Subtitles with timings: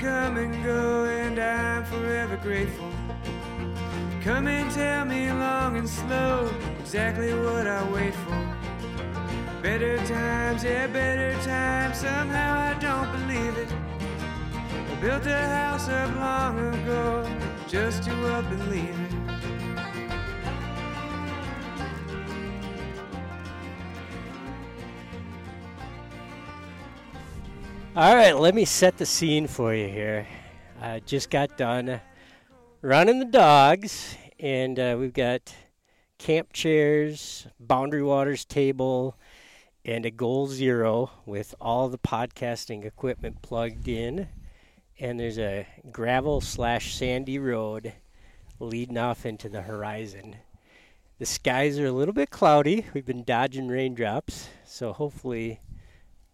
[0.00, 2.90] Come and go, and I'm forever grateful.
[4.22, 6.50] Come and tell me long and slow
[6.80, 8.56] exactly what I wait for.
[9.60, 11.98] Better times, yeah, better times.
[11.98, 13.68] Somehow I don't believe it.
[14.90, 17.28] I built a house up long ago
[17.68, 19.09] just to up and leave it.
[28.00, 30.26] All right, let me set the scene for you here.
[30.80, 32.00] I just got done
[32.80, 35.54] running the dogs, and uh, we've got
[36.16, 39.18] camp chairs, Boundary Waters table,
[39.84, 44.28] and a Goal Zero with all the podcasting equipment plugged in.
[44.98, 47.92] And there's a gravel slash sandy road
[48.58, 50.36] leading off into the horizon.
[51.18, 52.86] The skies are a little bit cloudy.
[52.94, 55.60] We've been dodging raindrops, so hopefully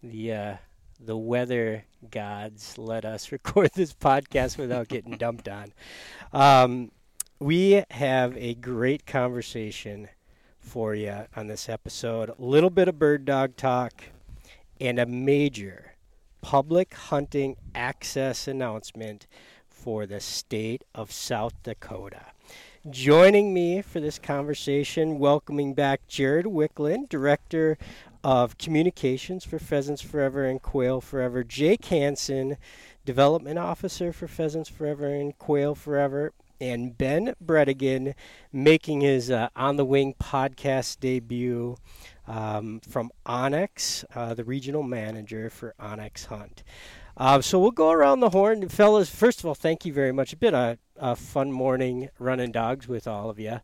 [0.01, 0.55] the uh,
[0.99, 5.73] the weather gods let us record this podcast without getting dumped on.
[6.33, 6.91] Um,
[7.39, 10.09] we have a great conversation
[10.59, 12.29] for you on this episode.
[12.29, 14.05] A little bit of bird dog talk
[14.81, 15.93] and a major
[16.41, 19.27] public hunting access announcement
[19.67, 22.25] for the state of South Dakota.
[22.89, 27.77] Joining me for this conversation, welcoming back Jared Wiklund, Director
[28.27, 32.57] of Communications for Pheasants Forever and Quail Forever, Jake Hanson,
[33.05, 38.15] Development Officer for Pheasants Forever and Quail Forever, and Ben Brettingen
[38.51, 41.77] making his uh, On the Wing podcast debut
[42.27, 46.65] um, from onX, uh, the regional manager for onX Hunt.
[47.15, 48.67] Uh, so we'll go around the horn.
[48.67, 50.33] Fellas, first of all, thank you very much.
[50.33, 53.59] It's been a, a fun morning running dogs with all of you.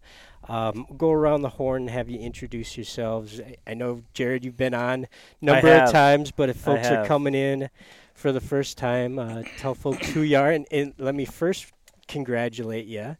[0.48, 3.40] Um, go around the horn and have you introduce yourselves.
[3.40, 7.06] I, I know, Jared, you've been on a number of times, but if folks are
[7.06, 7.70] coming in
[8.14, 10.52] for the first time, uh, tell folks who you are.
[10.52, 11.72] And, and let me first
[12.08, 13.18] congratulate you.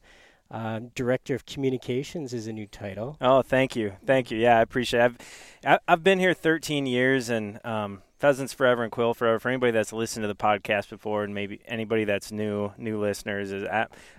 [0.52, 3.18] Uh, Director of Communications is a new title.
[3.20, 4.38] Oh, thank you, thank you.
[4.38, 5.00] Yeah, I appreciate.
[5.00, 5.22] It.
[5.66, 9.38] I've I've been here 13 years, and um, Pheasants Forever and Quail Forever.
[9.38, 13.52] For anybody that's listened to the podcast before, and maybe anybody that's new, new listeners,
[13.52, 13.68] is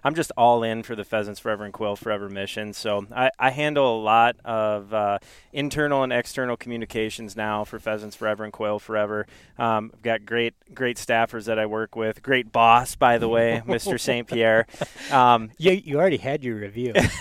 [0.05, 2.75] I'm just all in for the Pheasants Forever and Quail Forever mission.
[2.75, 5.21] So I, I handle a lot of uh,
[5.55, 9.27] internal and external communications now for Pheasants Forever and Quail Forever.
[9.59, 12.23] Um, I've got great, great staffers that I work with.
[12.23, 13.99] Great boss, by the way, Mr.
[13.99, 14.29] St.
[14.29, 14.67] Pierre.
[15.11, 16.93] Um, you, you already had your review.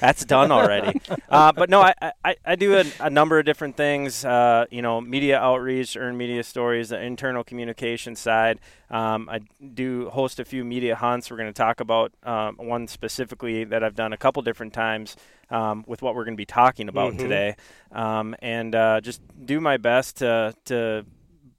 [0.00, 1.00] that's done already.
[1.32, 4.22] Uh, but no, I, I, I do a, a, number of different things.
[4.22, 8.58] Uh, you know, media outreach earned media stories, the internal communication side.
[8.90, 9.40] Um, I
[9.74, 11.30] do host a few media hunts.
[11.30, 15.16] We're going to talk about um, one specifically that I've done a couple different times
[15.50, 17.22] um, with what we're going to be talking about mm-hmm.
[17.22, 17.56] today,
[17.92, 21.06] um, and uh, just do my best to to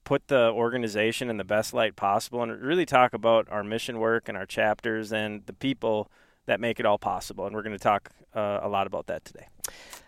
[0.03, 4.27] put the organization in the best light possible and really talk about our mission work
[4.27, 6.11] and our chapters and the people
[6.45, 7.45] that make it all possible.
[7.45, 9.47] And we're going to talk uh, a lot about that today.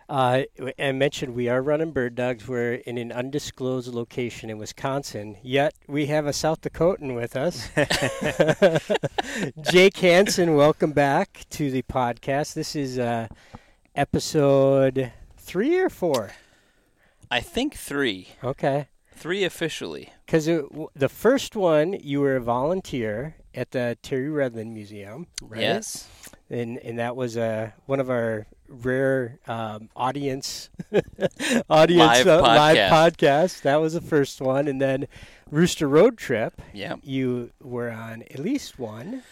[0.07, 0.43] Uh,
[0.77, 2.47] I mentioned we are running bird dogs.
[2.47, 7.69] We're in an undisclosed location in Wisconsin, yet we have a South Dakotan with us.
[9.71, 12.53] Jake Hanson, welcome back to the podcast.
[12.53, 13.29] This is uh,
[13.95, 16.33] episode three or four?
[17.31, 18.27] I think three.
[18.43, 18.89] Okay.
[19.11, 20.11] Three officially.
[20.27, 25.61] Because the first one, you were a volunteer at the Terry Redlin Museum, right?
[25.61, 26.07] Yes.
[26.47, 30.69] And and that was uh, one of our rare um, audience
[31.69, 32.41] audience live, uh, podcast.
[32.41, 33.61] live podcast.
[33.61, 35.07] That was the first one, and then
[35.49, 36.61] Rooster Road Trip.
[36.73, 39.23] Yeah, you were on at least one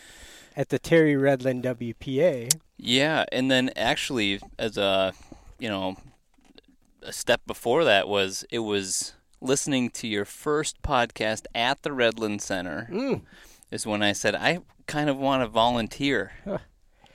[0.56, 2.54] at the Terry Redlin WPA.
[2.78, 5.14] Yeah, and then actually, as a
[5.60, 5.98] you know,
[7.02, 12.40] a step before that was it was listening to your first podcast at the Redlin
[12.40, 12.88] Center.
[12.92, 13.22] Mm.
[13.72, 16.34] Is when I said I kind of want to volunteer.
[16.44, 16.60] Huh.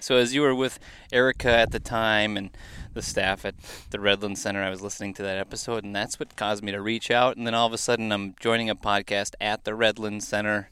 [0.01, 0.79] So as you were with
[1.13, 2.51] Erica at the time and
[2.95, 3.55] the staff at
[3.91, 6.81] the Redlin Center, I was listening to that episode, and that's what caused me to
[6.81, 7.37] reach out.
[7.37, 10.71] And then all of a sudden, I'm joining a podcast at the Redlin Center.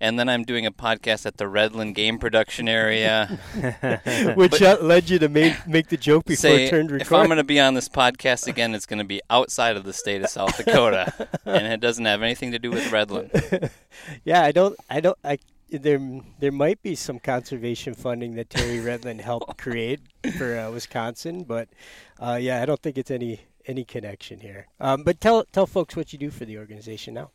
[0.00, 3.40] And then I'm doing a podcast at the Redlin Game Production Area,
[4.36, 7.02] which but, uh, led you to make make the joke before say, it turned record.
[7.02, 9.82] If I'm going to be on this podcast again, it's going to be outside of
[9.82, 13.70] the state of South Dakota, and it doesn't have anything to do with Redlin.
[14.24, 15.38] yeah, I don't, I don't, I
[15.70, 16.00] there
[16.38, 20.00] there might be some conservation funding that Terry Redlin helped create
[20.36, 21.68] for uh, Wisconsin, but
[22.18, 24.66] uh, yeah, I don't think it's any any connection here.
[24.80, 27.30] Um, but tell tell folks what you do for the organization now.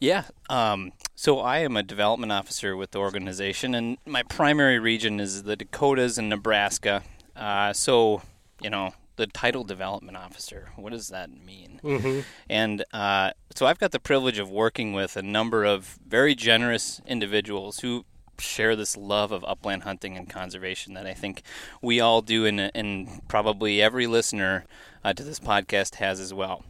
[0.00, 5.18] Yeah, um, so I am a development officer with the organization, and my primary region
[5.18, 7.02] is the Dakotas and Nebraska.
[7.34, 8.22] Uh, so
[8.60, 10.70] you know, the title development officer.
[10.76, 11.80] What does that mean?
[11.82, 12.20] Mm-hmm.
[12.48, 17.02] And uh, so I've got the privilege of working with a number of very generous
[17.04, 18.06] individuals who
[18.38, 21.42] share this love of upland hunting and conservation that I think
[21.82, 24.64] we all do, and, and probably every listener
[25.04, 26.64] uh, to this podcast has as well.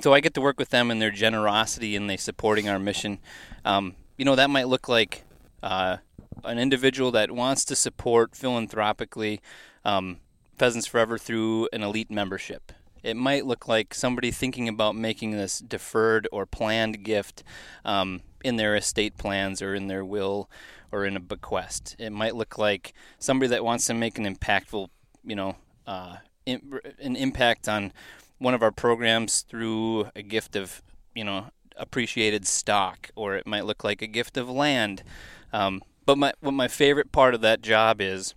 [0.00, 3.20] So I get to work with them and their generosity and they supporting our mission.
[3.64, 5.24] Um, you know, that might look like
[5.62, 5.98] uh,
[6.42, 9.40] an individual that wants to support philanthropically
[9.84, 10.18] um,
[10.58, 12.72] Pheasants Forever through an elite membership.
[13.02, 17.44] It might look like somebody thinking about making this deferred or planned gift
[17.84, 20.50] um, in their estate plans or in their will
[20.90, 21.94] or in a bequest.
[21.98, 24.88] It might look like somebody that wants to make an impactful,
[25.24, 25.56] you know,
[25.86, 27.92] uh, in, an impact on
[28.38, 30.82] one of our programs through a gift of,
[31.14, 31.46] you know,
[31.76, 35.02] appreciated stock, or it might look like a gift of land.
[35.52, 38.34] Um, but my what my favorite part of that job is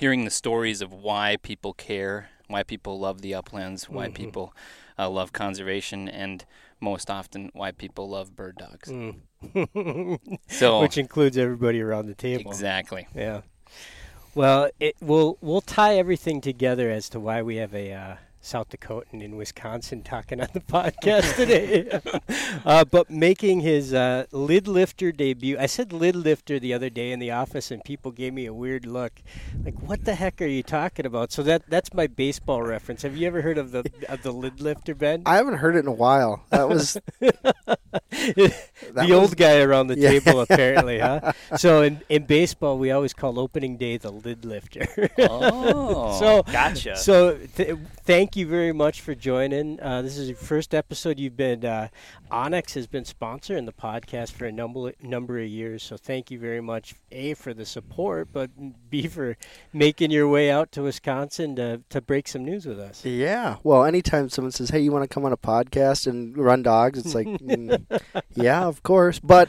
[0.00, 4.14] hearing the stories of why people care, why people love the uplands, why Mhm.
[4.14, 4.54] people
[4.98, 6.44] uh, love conservation, and
[6.80, 8.88] most often why people love bird dogs.
[8.90, 9.20] Mm.
[10.48, 12.50] So Which includes everybody around the table.
[12.50, 13.06] exactly.
[13.14, 13.42] Yeah.
[14.34, 18.70] Well, it, we'll we'll tie everything together as to why we have a uh, South
[18.70, 22.00] Dakota and in Wisconsin talking on the podcast today.
[22.64, 27.12] uh, but making his uh, lid lifter debut, I said lid lifter the other day
[27.12, 29.12] in the office, and people gave me a weird look,
[29.64, 33.02] like, "What the heck are you talking about?" So that that's my baseball reference.
[33.02, 35.22] Have you ever heard of the of the lid lifter, Ben?
[35.26, 36.42] I haven't heard it in a while.
[36.50, 38.52] That was the
[38.94, 40.10] was- old guy around the Yeah.
[40.18, 41.32] table, apparently, huh?
[41.56, 44.86] So in, in baseball, we always call opening day the lid lifter.
[45.18, 46.96] Oh, so Gotcha.
[46.96, 49.80] so th- thank you very much for joining.
[49.80, 51.18] Uh, this is your first episode.
[51.18, 51.88] You've been uh,
[52.30, 55.82] onX has been sponsoring the podcast for a number number of years.
[55.82, 58.50] So thank you very much, a for the support, but
[58.90, 59.36] b for
[59.72, 63.04] making your way out to Wisconsin to to break some news with us.
[63.04, 63.56] Yeah.
[63.62, 66.98] Well, anytime someone says, "Hey, you want to come on a podcast and run dogs?"
[66.98, 68.00] It's like, mm,
[68.34, 69.18] yeah, of course.
[69.18, 69.48] But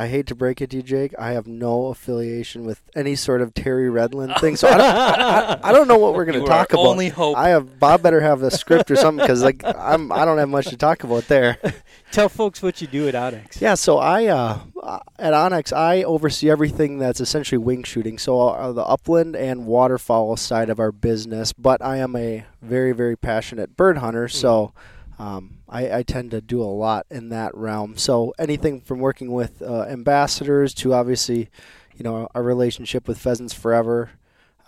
[0.00, 1.12] I hate to break it to you, Jake.
[1.18, 5.58] I have no affiliation with any sort of Terry Redlin thing, so I don't, I,
[5.60, 6.86] I don't know what we're going to talk about.
[6.86, 7.36] only hope.
[7.36, 10.48] I have Bob better have a script or something because like I'm I don't have
[10.48, 11.58] much to talk about there.
[12.12, 13.60] Tell folks what you do at onX.
[13.60, 18.40] Yeah, so I uh, uh, at onX I oversee everything that's essentially wing shooting, so
[18.40, 21.52] uh, the upland and waterfowl side of our business.
[21.52, 24.72] But I am a very very passionate bird hunter, so
[25.18, 27.96] um, I, I tend to do a lot in that realm.
[27.96, 31.48] So anything from working with uh, ambassadors to obviously,
[31.96, 34.10] you know, our relationship with Pheasants Forever,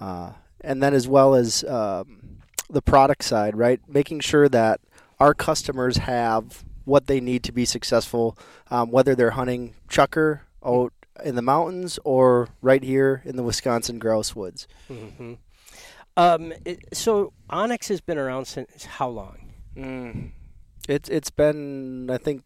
[0.01, 2.39] uh, and then as well as um,
[2.69, 3.81] the product side, right?
[3.89, 4.81] Making sure that
[5.19, 8.37] our customers have what they need to be successful,
[8.71, 10.93] um, whether they're hunting chukar out
[11.25, 14.67] in the mountains or right here in the Wisconsin grouse woods.
[14.89, 15.35] hmm
[16.17, 19.53] Um, it, so onX has been around since how long?
[19.77, 20.31] Mm.
[20.91, 22.43] It's it's been I think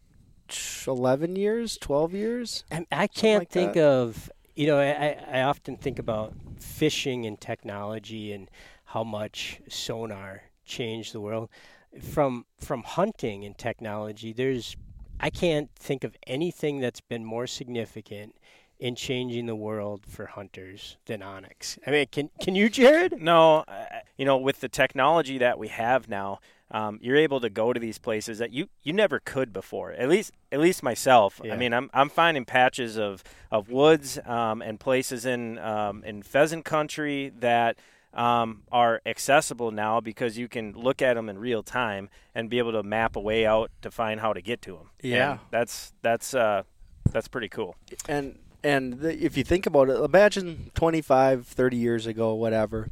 [0.87, 2.63] eleven years, twelve years.
[2.71, 3.83] I, I can't like think that.
[3.83, 8.49] of you know I, I I often think about fishing and technology and
[8.85, 11.49] how much sonar changed the world
[12.01, 14.75] from from hunting and technology there's
[15.19, 18.35] I can't think of anything that's been more significant
[18.79, 21.77] in changing the world for hunters than onX.
[21.87, 23.21] I mean, can can you, Jared?
[23.21, 26.39] No, I- you know, with the technology that we have now,
[26.71, 29.91] um, you're able to go to these places that you, you never could before.
[29.91, 31.39] At least at least myself.
[31.43, 31.53] Yeah.
[31.53, 36.23] I mean, I'm I'm finding patches of of woods um, and places in um, in
[36.23, 37.77] pheasant country that.
[38.13, 42.59] Um, are accessible now because you can look at them in real time and be
[42.59, 44.89] able to map a way out to find how to get to them.
[45.01, 45.39] Yeah.
[45.51, 46.63] that's that's uh,
[47.11, 47.75] that's pretty cool.
[48.07, 52.89] and and the, if you think about it imagine 25 30 years ago whatever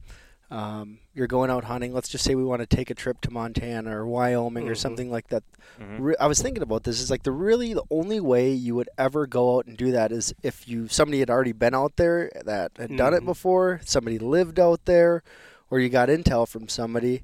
[0.54, 3.32] um, you're going out hunting let's just say we want to take a trip to
[3.32, 4.78] montana or wyoming or Mhm.
[4.78, 5.44] something like that
[5.80, 5.98] Mhm.
[6.00, 8.90] Re- i was thinking about this is like the really the only way you would
[8.98, 12.30] ever go out and do that is if you somebody had already been out there
[12.46, 13.26] that had done it Mhm.
[13.34, 15.24] before somebody lived out there
[15.72, 17.24] or you got intel from somebody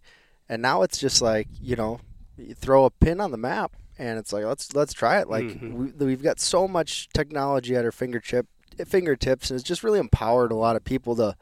[0.49, 1.99] and now it's just like you know
[2.37, 5.45] you throw a pin on the map and it's like let's let's try it like
[5.45, 5.73] Mhm.
[5.99, 8.47] we, we've got so much technology at our fingertip
[8.87, 11.35] fingertips and it's just really empowered a lot of people to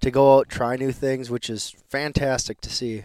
[0.00, 3.02] to go out try new things which is fantastic to see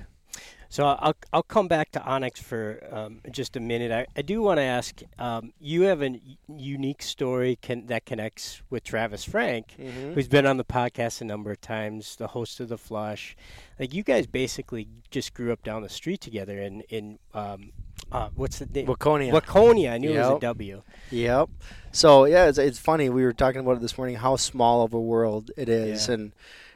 [0.70, 3.92] So I'll I'll come back to onX for um, just a minute.
[3.92, 5.02] I, I do want to ask.
[5.18, 9.76] Um, you have a unique story can, that connects with Travis Frank,
[10.14, 13.36] who's been on the podcast a number of times, the host of the Flush.
[13.80, 17.72] Like you guys basically just grew up down the street together in in um,
[18.12, 18.88] uh, what's the name?
[18.88, 19.32] Waconia.
[19.32, 19.92] Waconia.
[19.92, 20.82] I knew it was a W.
[21.12, 21.50] Yep.
[21.92, 23.10] So yeah, it's, it's funny.
[23.10, 24.16] We were talking about it this morning.
[24.18, 26.14] How small of a world it is, Yeah.
[26.16, 26.32] and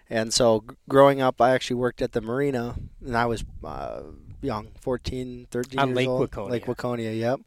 [0.09, 4.01] And so, growing up, I actually worked at the marina, and I was uh,
[4.41, 6.29] young, 14, 13 On years Lake old.
[6.31, 6.49] Waconia.
[6.49, 7.39] Lake Waconia, yep.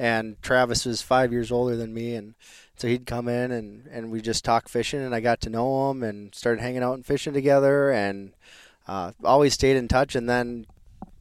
[0.00, 2.34] And Travis was five years older than me, and
[2.76, 5.90] so he'd come in and, and we just talk fishing, and I got to know
[5.90, 8.32] him and started hanging out and fishing together, and
[8.88, 10.14] uh, always stayed in touch.
[10.16, 10.66] And then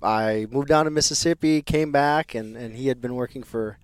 [0.02, 3.78] I moved down to Mississippi, came back, and, and he had been working for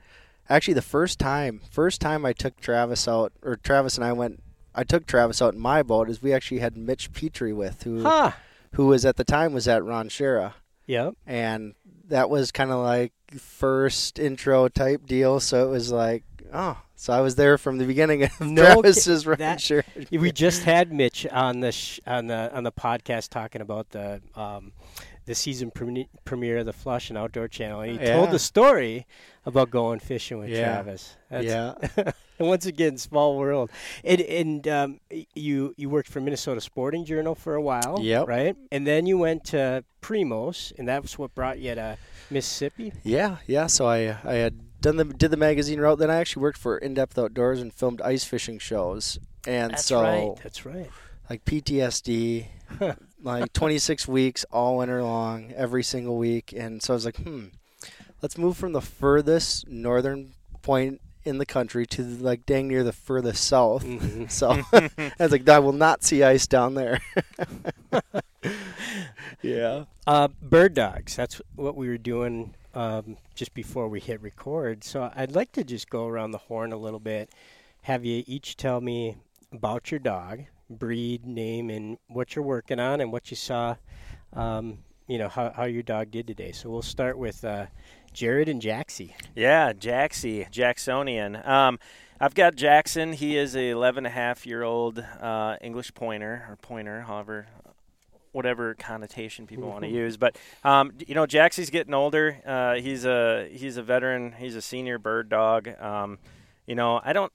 [0.50, 4.42] actually the first time, first time I took Travis out, or Travis and I went.
[4.76, 6.10] I took Travis out in my boat.
[6.10, 8.32] Is we actually had Mitch Petrie with, who Huh.
[8.74, 10.54] who was at the time was at Ron Schara,
[10.88, 11.16] Yep.
[11.28, 11.76] and
[12.08, 15.40] that was kind of like first intro type deal.
[15.40, 19.24] So it was like, oh, so I was there from the beginning of No Travis's
[19.24, 19.84] ki- Ron that- Schara.
[20.20, 24.22] We just had Mitch on the sh- on the on the podcast talking about the
[24.36, 24.72] um,
[25.26, 29.06] the season premi- premiere of the Flush and Outdoor Channel, and he told the story
[29.46, 30.74] about going fishing with Yeah.
[30.74, 31.16] Travis.
[31.30, 31.74] That's, yeah,
[32.40, 33.70] and once again, small world.
[34.04, 35.00] And and um,
[35.34, 38.28] you you worked for Minnesota Sporting Journal for a while, Yep.
[38.28, 38.56] right?
[38.72, 41.98] And then you went to Primos, and that's what brought you to
[42.30, 42.94] Mississippi.
[43.04, 43.68] yeah, yeah.
[43.68, 46.00] So I I had done the did the magazine route.
[46.00, 49.20] Then I actually worked for In Depth Outdoors and filmed ice fishing shows.
[49.48, 50.36] And That's so right.
[50.42, 50.90] That's right.
[51.30, 52.46] like PTSD,
[53.24, 56.54] like 26 weeks all winter long, every single week.
[56.56, 57.46] And so I was like, hmm,
[58.22, 62.92] let's move from the furthest northern point in the country to like dang near the
[62.94, 63.84] furthest south.
[63.86, 64.30] Mhm.
[64.32, 67.00] So I was like, I will not see ice down there.
[69.42, 69.86] yeah.
[70.06, 71.16] Uh, bird dogs.
[71.16, 74.84] That's what we were doing um, just before we hit record.
[74.84, 77.30] So I'd like to just go around the horn a little bit.
[77.84, 79.18] Have you each tell me
[79.52, 83.76] about your dog, breed, name, and what you're working on, and what you saw.
[84.34, 86.52] Um, you know how how your dog did today.
[86.52, 87.68] So we'll start with uh,
[88.14, 89.14] Jared and Jaxie.
[89.36, 91.36] Yeah, Jaxie, Jacksonian.
[91.46, 91.80] Um,
[92.20, 93.14] I've got Jackson.
[93.14, 97.48] He is a 11 and a half year old uh, English pointer or pointer, however,
[98.32, 100.16] whatever connotation people want to use.
[100.16, 102.40] But um, you know, Jaxie's getting older.
[102.46, 104.34] Uh, he's a he's a veteran.
[104.38, 105.68] He's a senior bird dog.
[105.82, 106.20] Um,
[106.66, 107.32] you know, I don't.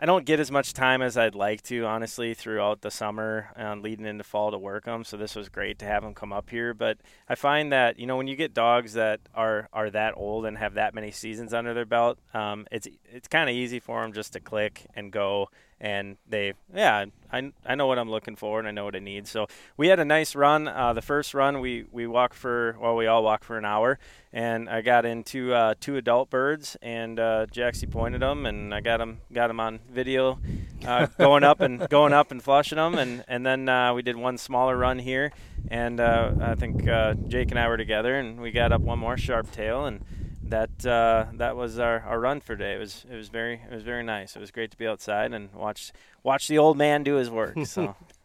[0.00, 3.82] I don't get as much time as I'd like to, honestly, throughout the summer and
[3.82, 5.02] leading into fall to work them.
[5.02, 6.72] So this was great to have them come up here.
[6.72, 10.46] But I find that you know when you get dogs that are are that old
[10.46, 14.00] and have that many seasons under their belt, um, it's it's kind of easy for
[14.02, 15.50] them just to click and go.
[15.80, 19.00] And they, yeah, I, I know what I'm looking for and I know what I
[19.00, 19.28] need.
[19.28, 20.66] So we had a nice run.
[20.66, 23.98] Uh, the first run we we walked for well we all walked for an hour,
[24.32, 28.80] and I got into uh, two adult birds and uh, Jaxie pointed them and I
[28.80, 30.38] got them got them on video,
[30.86, 34.16] uh, going up and going up and flushing them and and then uh, we did
[34.16, 35.32] one smaller run here
[35.70, 38.98] and uh, I think uh, Jake and I were together and we got up one
[38.98, 40.04] more sharp tail and
[40.50, 42.74] that uh, that was our, our run for today.
[42.74, 44.36] It was it was very it was very nice.
[44.36, 47.56] It was great to be outside and watch watch the old man do his work.
[47.66, 47.94] So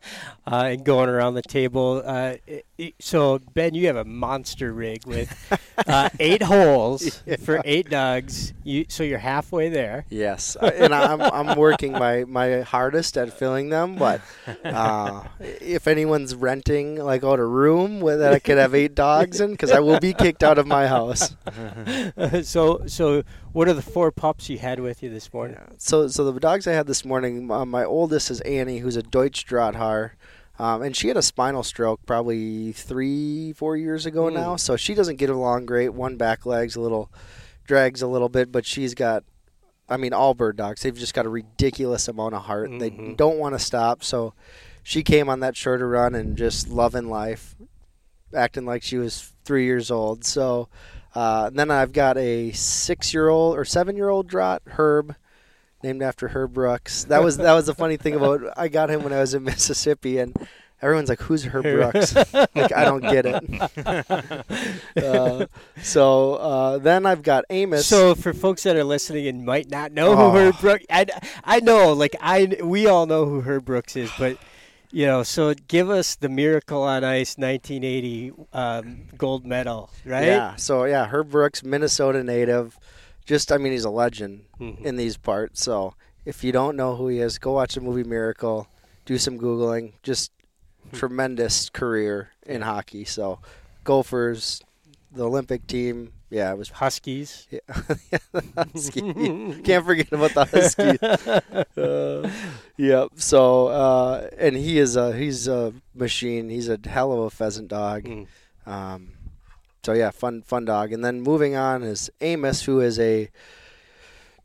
[0.46, 2.02] uh, and going around the table.
[2.06, 2.36] Uh,
[3.00, 5.30] so Ben, you have a monster rig with
[5.88, 8.54] uh, eight holes for eight dogs.
[8.64, 10.06] You so you're halfway there.
[10.10, 13.96] Yes, I- and I'm I'm working my, my hardest at filling them.
[13.96, 14.22] But
[14.66, 19.40] uh, if anyone's renting like out a room where that I could have eight dogs
[19.40, 21.36] in, because I will be kicked out of my house.
[22.44, 25.58] so so what are the four pups you had with you this morning?
[25.78, 29.04] So so the dogs I had this morning, uh, my oldest is Annie, who's a
[29.04, 29.93] Deutsch Drahthaar.
[30.60, 34.36] Um, and she had a spinal stroke probably three, four years ago Hmm.
[34.36, 34.56] now.
[34.56, 35.90] So she doesn't get along great.
[35.90, 37.12] One back leg's a little,
[37.66, 39.24] drags a little bit, but she's got,
[39.90, 42.70] I mean, all bird dogs, they've just got a ridiculous amount of heart.
[42.80, 43.18] They Mhm.
[43.18, 44.04] don't want to stop.
[44.04, 44.34] So
[44.84, 47.56] she came on that shorter run and just loving life,
[48.34, 50.24] acting like she was three years old.
[50.24, 50.70] So
[51.16, 55.16] uh, then I've got a six year old or seven year old Draught, Herb
[55.84, 57.04] named after Herb Brooks.
[57.06, 59.44] That was that was the funny thing about I got him when I was in
[59.44, 60.36] Mississippi, and
[60.82, 64.44] everyone's like, "Who's Herb Brooks?" like I don't get it.
[65.04, 65.46] uh,
[65.82, 67.86] so uh, then I've got Amos.
[67.86, 70.32] So for folks that are listening and might not know Oh.
[70.32, 71.06] who Herb Brooks, I,
[71.44, 74.38] I know, like I we all know who Herb Brooks is, but
[74.92, 80.26] you know, so give us the Miracle on Ice 1980 um, gold medal, right?
[80.28, 82.78] yeah, so yeah, Herb Brooks, Minnesota native.
[83.26, 84.82] Just I mean, he's a legend Mhm.
[84.84, 85.64] in these parts.
[85.64, 85.94] So
[86.26, 88.68] if you don't know who he is, go watch the movie Miracle.
[89.06, 89.94] Do some googling.
[90.04, 90.32] Just
[90.92, 93.04] tremendous career in hockey.
[93.06, 93.40] So
[93.84, 94.62] Gophers,
[95.12, 96.14] the Olympic team.
[96.30, 97.48] Yeah, it was Huskies.
[97.52, 97.60] Yeah,
[98.32, 99.62] the Husky.
[99.62, 100.98] Can't forget about the Husky.
[101.84, 102.30] Uh,
[102.78, 103.10] yep.
[103.16, 106.50] So, uh, and he is a he's a machine.
[106.50, 108.04] He's a hell of a pheasant dog.
[108.04, 108.28] Mm.
[108.66, 109.12] Um,
[109.84, 110.92] so yeah, fun fun dog.
[110.94, 113.30] And then moving on is Amos, who is a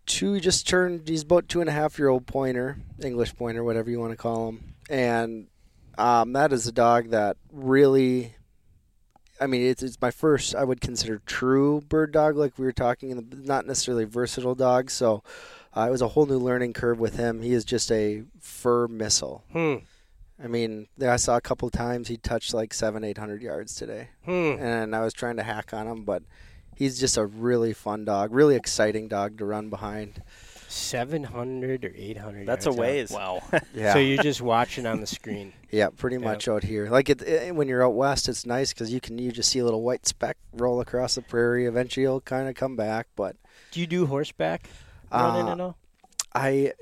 [0.07, 1.09] two just turned.
[1.09, 4.17] He's about two and a half year old pointer, English pointer, whatever you want to
[4.17, 4.75] call him.
[4.91, 5.49] And
[5.99, 8.35] Um, that is a dog that really.
[9.41, 10.55] I mean, it's it's my first.
[10.55, 14.91] I would consider true bird dog, like we were talking, not necessarily versatile dog.
[14.91, 15.23] So,
[15.77, 17.43] uh, it was a whole new learning curve with him.
[17.43, 19.45] He is just a fur missile.
[19.53, 19.77] Hmm.
[20.43, 24.09] I mean, I saw a couple times he touched like seven, eight hundred yards today,
[24.25, 24.57] Hmm.
[24.61, 26.23] and I was trying to hack on him, but
[26.77, 30.23] he's just a really fun dog, really exciting dog to run behind.
[30.69, 32.47] Seven hundred or eight hundred.
[32.47, 33.11] That's a ways.
[33.11, 33.43] Wow.
[33.75, 35.55] Yeah, So you're just watching on the screen.
[35.71, 36.25] yeah, pretty Yeah.
[36.27, 36.89] much out here.
[36.91, 39.59] Like it, it, when you're out west, it's nice because you can you just see
[39.61, 41.65] a little white speck roll across the prairie.
[41.67, 43.07] Eventually, he'll kind of come back.
[43.17, 43.35] But
[43.73, 44.69] Do you do horseback
[45.11, 45.77] running Uh, at all?
[46.35, 46.75] I,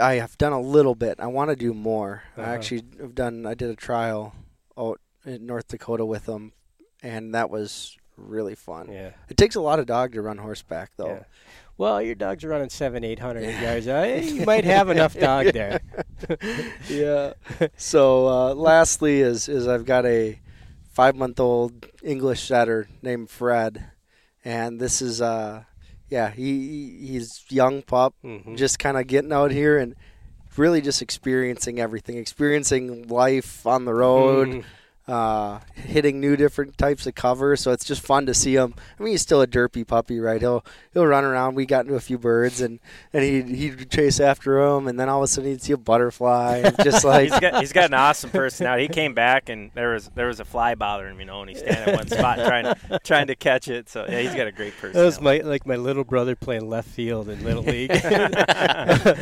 [0.00, 1.20] I have done a little bit.
[1.20, 2.22] I want to do more.
[2.36, 2.50] Uh-huh.
[2.50, 3.46] I actually have done.
[3.46, 4.34] I did a trial
[4.76, 6.52] out in North Dakota with them,
[7.02, 8.90] and that was really fun.
[8.90, 9.10] Yeah.
[9.28, 11.08] It takes a lot of dog to run horseback, though.
[11.08, 11.24] Yeah.
[11.76, 13.88] Well, your dog's are running seven, eight hundred yards.
[13.88, 15.80] Uh, you might have enough dog there.
[16.88, 17.32] yeah.
[17.76, 20.38] So uh, lastly is is I've got a
[20.92, 23.86] five month old English setter named Fred,
[24.44, 25.64] and this is uh
[26.10, 28.56] yeah he he- he's young pup Mhm.
[28.56, 29.94] just kind of getting out here and
[30.56, 34.48] really just experiencing everything, experiencing life on the road.
[34.48, 34.64] Mhm.
[35.06, 38.74] Uh, hitting new different types of cover, so it's just fun to see him.
[38.98, 40.40] I mean, he's still a derpy puppy, right?
[40.40, 41.56] He'll he'll run around.
[41.56, 42.80] We got into a few birds, and
[43.12, 45.76] and he'd he'd chase after them, and then all of a sudden he'd see a
[45.76, 48.84] butterfly, and just like he's got he's got an awesome personality.
[48.84, 51.50] He came back and there was there was a fly bothering him, you know, and
[51.50, 53.90] he's standing at one spot trying trying to catch it.
[53.90, 54.98] So yeah, he's got a great personality.
[54.98, 57.90] That was my like my little brother playing left field in little league.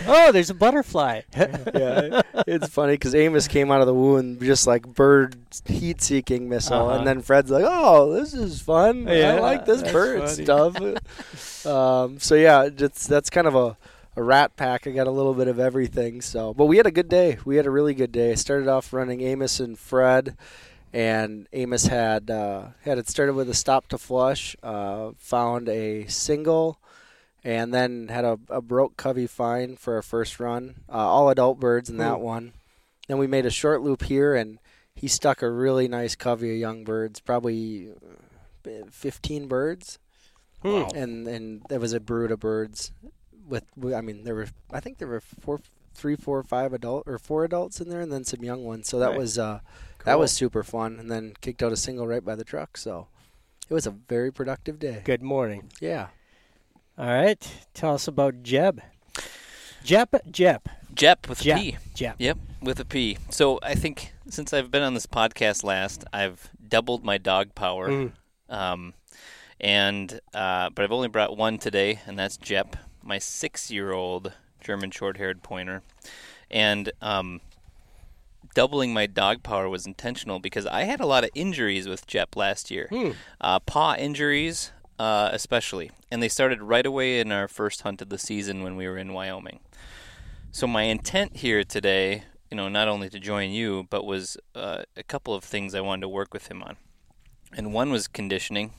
[0.06, 1.22] oh, there's a butterfly.
[1.36, 5.36] yeah, it's funny because Amos came out of the wound just like bird
[5.73, 6.99] heat-seeking missile, Uh-huh.
[6.99, 9.07] and then Fred's like, "Oh, this is fun.
[9.09, 10.45] Yeah, I like this bird funny.
[10.45, 10.76] stuff."
[11.67, 13.76] um, so yeah, it's that's kind of a,
[14.17, 14.87] a rat pack.
[14.87, 16.21] I got a little bit of everything.
[16.21, 17.39] So, but we had a good day.
[17.45, 18.32] We had a really good day.
[18.32, 20.37] I started off running Amos and Fred.
[20.95, 26.06] And Amos had uh, had it started with a stop to flush, uh, found a
[26.08, 26.78] single,
[27.43, 30.75] and then had a, a broke covey fine for our first run.
[30.93, 32.23] Uh, all adult birds in that Hmm.
[32.23, 32.52] one.
[33.08, 34.58] Then we made a short loop here, and
[34.95, 37.91] he stuck a really nice covey of young birds, probably
[38.67, 39.99] uh, 15 birds,
[40.63, 40.85] Hmm.
[40.95, 42.93] and and there was a brood of birds.
[43.49, 45.61] With I mean, there were I think there were four,
[45.95, 48.89] three, four, five adult or four adults in there, and then some young ones.
[48.89, 49.19] So that Right.
[49.19, 49.59] was uh,
[50.05, 51.00] that was super fun.
[51.00, 52.76] And then kicked out a single right by the truck.
[52.76, 53.09] So
[53.69, 55.02] it was a very productive day.
[55.05, 55.71] Good morning.
[55.81, 56.09] Yeah.
[56.97, 57.43] All right,
[57.75, 58.81] tell us about Jeb.
[59.83, 61.76] Jep, Jep, Jep with Jep, P.
[61.95, 62.15] Jep.
[62.19, 63.19] Yep, with a P.
[63.31, 67.89] So I think since I've been on this podcast last, I've doubled my dog power.
[67.89, 68.13] Mm.
[68.49, 68.95] Um,
[69.61, 75.43] and uh, but I've only brought one today, and that's Jep, my six-year-old German short-haired
[75.43, 75.82] pointer.
[76.50, 77.41] And um,
[78.54, 82.37] doubling my dog power was intentional because I had a lot of injuries with Jep
[82.37, 83.11] last year, Hmm.
[83.41, 88.08] uh, paw injuries uh, especially, and they started right away in our first hunt of
[88.08, 89.61] the season when we were in Wyoming.
[90.52, 94.82] So my intent here today, you know, not only to join you, but was uh,
[94.95, 96.76] a couple of things I wanted to work with him on.
[97.56, 98.75] And one was conditioning,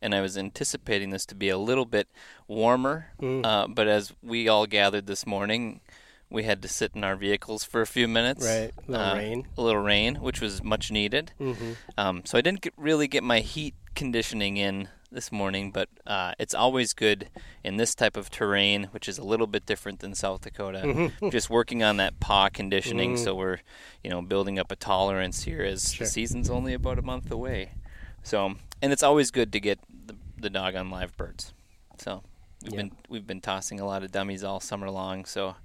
[0.00, 2.08] and I was anticipating this to be a little bit
[2.48, 3.08] warmer.
[3.20, 3.44] Mm.
[3.44, 5.82] Uh, but as we all gathered this morning,
[6.30, 8.46] we had to sit in our vehicles for a few minutes.
[8.46, 9.46] Right, little Uh, rain.
[9.58, 11.32] A little rain, which was much needed.
[11.38, 11.72] Mm-hmm.
[11.98, 16.32] Um, so I didn't get, really get my heat conditioning in this morning, but uh,
[16.38, 17.28] it's always good
[17.64, 20.82] in this type of terrain, which is a little bit different than South Dakota.
[20.84, 21.30] Mhm.
[21.32, 23.18] Just working on that paw conditioning, Mm.
[23.24, 23.58] so we're
[24.02, 26.04] you know building up a tolerance here as Sure.
[26.06, 27.72] the season's only about a month away.
[28.22, 31.52] So and it's always good to get the, the dog on live birds.
[31.98, 32.22] So
[32.62, 32.76] we've Yeah.
[32.82, 35.56] been we've been tossing a lot of dummies all summer long, so.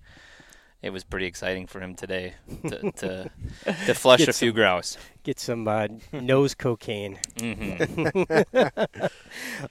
[0.84, 2.34] It was pretty exciting for him today
[2.68, 3.30] to to,
[3.86, 4.98] to flush Get a few grouse.
[5.22, 7.20] Get some uh, nose cocaine.
[7.40, 8.26] hmm Um,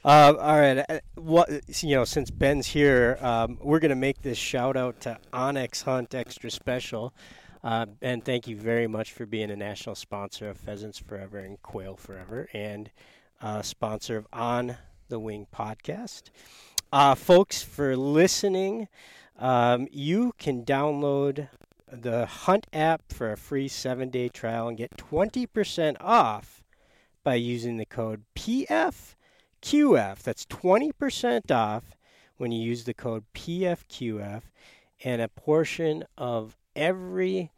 [0.05, 0.79] all right.
[0.89, 1.49] uh, What
[1.83, 6.15] you know, since Ben's here, um, we're gonna make this shout out to onX Hunt
[6.15, 7.13] Extra Special.
[7.63, 11.61] Uh, ben, thank you very much for being a national sponsor of Pheasants Forever and
[11.63, 12.91] Quail Forever, and
[13.43, 14.77] uh, sponsor of On
[15.09, 16.31] the Wing podcast.
[16.93, 18.89] Uh, folks, for listening,
[19.39, 21.49] um, you can download
[21.93, 26.63] the Hunt app for a free seven-day trial and get twenty percent off
[27.23, 28.23] by using the code
[29.61, 30.23] PFQF.
[30.23, 31.85] That's 20% off
[32.37, 34.43] when you use the code PFQF,
[35.05, 37.51] and a portion of every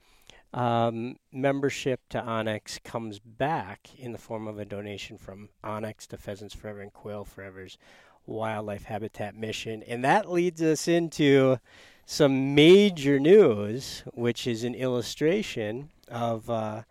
[0.52, 6.16] um, membership to onX comes back in the form of a donation from onX to
[6.16, 7.78] Pheasants Forever and Quail Forever's
[8.26, 9.82] wildlife habitat mission.
[9.84, 11.58] And that leads us into
[12.04, 16.82] some major news, which is an illustration of uh,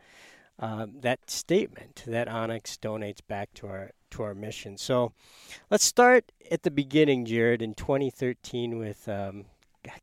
[0.62, 4.78] uh, that statement that onX donates back to our to our mission.
[4.78, 5.14] So
[5.70, 9.46] let's start at the beginning, Jared, in 2013 with um,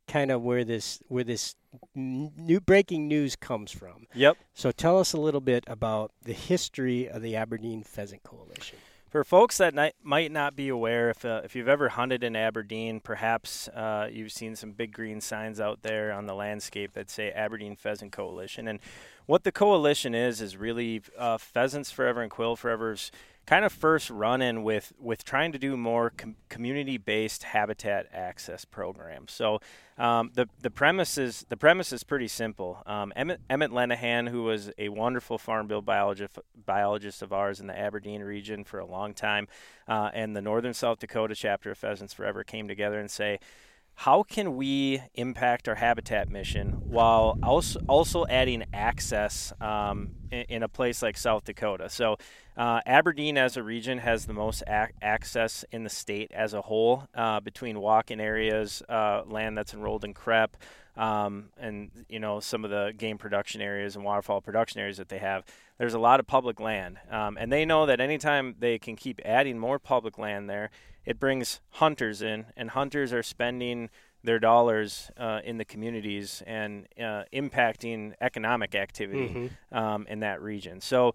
[0.07, 1.55] kind of where this where this
[1.95, 4.07] new breaking news comes from.
[4.13, 4.37] Yep.
[4.53, 8.77] So tell us a little bit about the history of the Aberdeen Pheasant Coalition.
[9.09, 12.99] For folks that might not be aware, if, uh, if you've ever hunted in Aberdeen,
[12.99, 17.31] perhaps uh, you've seen some big green signs out there on the landscape that say
[17.31, 18.67] Aberdeen Pheasant Coalition.
[18.67, 18.79] And
[19.25, 23.11] what the coalition is, is really uh, Pheasants Forever and Quail Forever's
[23.47, 28.05] kind of first run in with with trying to do more com- community based habitat
[28.13, 29.31] access programs.
[29.31, 29.59] So
[29.99, 32.81] um, the the premise is the premise is pretty simple.
[32.85, 37.67] Um, Emmett, Emmett Lenahan, who was a wonderful farm bill biologist biologist of ours in
[37.67, 39.47] the Aberdeen region for a long time,
[39.87, 43.39] uh, and the Northern South Dakota chapter of Pheasants Forever came together and say
[43.99, 50.63] how can we impact our habitat mission while also, also adding access um, in, in,
[50.63, 51.89] a place like South Dakota?
[51.89, 52.15] So,
[52.55, 56.61] uh, Aberdeen as a region has the most ac- access in the state as a
[56.61, 60.51] whole uh, between walk-in areas, uh, land that's enrolled in CREP,
[60.95, 65.09] um, and you know some of the game production areas and waterfowl production areas that
[65.09, 65.43] they have.
[65.79, 69.21] There's a lot of public land, um, and they know that anytime they can keep
[69.23, 70.69] adding more public land there,
[71.05, 73.89] it brings hunters in, and hunters are spending
[74.23, 79.77] their dollars uh, in the communities and uh, impacting economic activity mm-hmm.
[79.77, 80.81] um, in that region.
[80.81, 81.13] So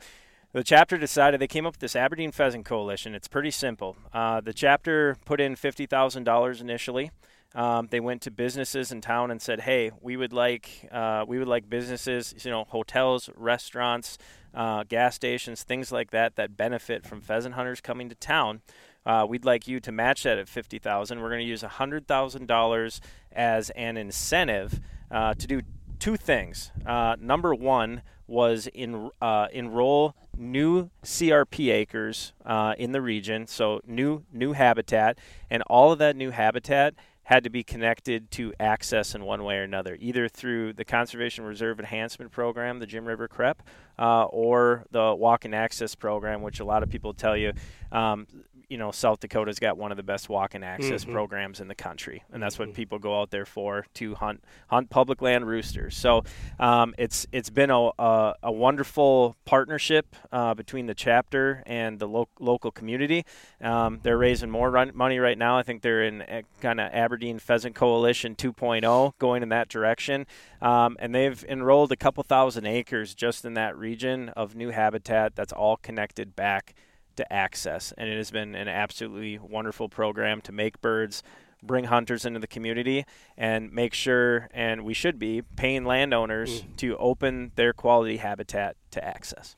[0.53, 3.15] the chapter decided they came up with this Aberdeen Pheasant Coalition.
[3.15, 3.97] It's pretty simple.
[4.13, 7.11] Uh, the chapter put in fifty thousand dollars initially.
[7.55, 11.39] Um, they went to businesses in town and said, "Hey, we would like uh, we
[11.39, 14.17] would like businesses, you know, hotels, restaurants,
[14.55, 18.63] uh, gas stations, things like that that benefit from pheasant hunters coming to town."
[19.07, 21.21] Uh, we'd like you to match that at fifty thousand.
[21.21, 23.01] We're going to use hundred thousand dollars
[23.33, 25.63] as an incentive uh, to do
[25.99, 26.71] two things.
[26.87, 33.81] Uh, number one was in uh, enroll new CRP acres uh, in the region, so
[33.87, 35.19] new new habitat,
[35.51, 39.57] and all of that new habitat had to be connected to access in one way
[39.57, 43.61] or another, either through the Conservation Reserve Enhancement Program, the Jim River CREP,
[43.99, 47.53] uh, or the Walk and Access Program, which a lot of people tell you
[47.93, 48.27] um,
[48.69, 51.13] you know South Dakota's got one of the best walk-in access mm-hmm.
[51.13, 52.77] programs in the country, and that's what mm-hmm.
[52.77, 55.97] people go out there for to hunt hunt public land roosters.
[55.97, 56.25] So
[56.59, 62.09] um, it's it's been a, a, a wonderful partnership uh, between the chapter and the
[62.09, 63.25] lo- local community.
[63.61, 65.59] Um, they're raising more run- money right now.
[65.59, 70.27] I think they're in eh, kind of Aberdeen Pheasant Coalition 2.0, going in that direction,
[70.65, 75.37] um, and they've enrolled a couple thousand acres just in that region of new habitat
[75.37, 76.75] that's all connected back
[77.17, 77.93] to access.
[77.99, 81.23] And it has been an absolutely wonderful program to make birds,
[81.63, 83.05] bring hunters into the community,
[83.37, 86.77] and make sure, and we should be, paying landowners mm.
[86.79, 89.57] to open their quality habitat to access.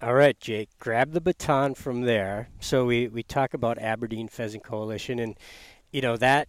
[0.00, 2.48] All right, Jake, grab the baton from there.
[2.58, 5.36] So we, we talk about Aberdeen Pheasant Coalition, and
[5.92, 6.48] you know that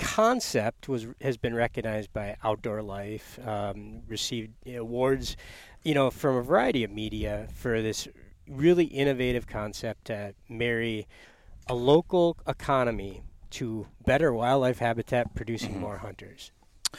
[0.00, 5.36] concept was has been recognized by Outdoor Life, um, received awards,
[5.84, 8.08] you know, from a variety of media for this
[8.48, 11.06] really innovative concept to marry
[11.68, 15.80] a local economy to better wildlife habitat producing mm-hmm.
[15.80, 16.50] more hunters.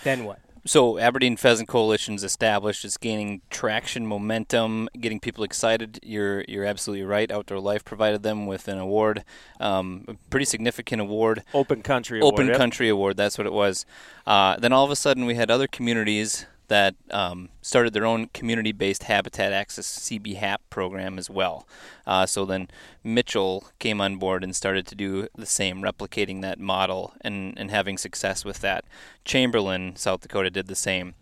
[0.04, 0.40] Then what?
[0.64, 2.86] So Aberdeen Pheasant Coalition is established.
[2.86, 6.00] It's gaining traction, momentum, getting people excited.
[6.04, 7.32] You're you're absolutely right.
[7.32, 9.24] Outdoor Life provided them with an award,
[9.60, 11.44] um, a pretty significant award.
[11.54, 12.94] Open Country Open Award, Country yep.
[12.94, 13.18] Award.
[13.18, 13.86] That's what it was.
[14.28, 18.28] Uh, then all of a sudden, we had other communities that um, started their own
[18.28, 21.68] community-based habitat access CB program as well.
[22.08, 22.70] Uh, so then
[23.04, 27.72] Mitchell came on board and started to do the same, replicating that model and, and
[27.72, 28.86] having success with that.
[29.26, 31.14] Chamberlain, South Dakota, did the same.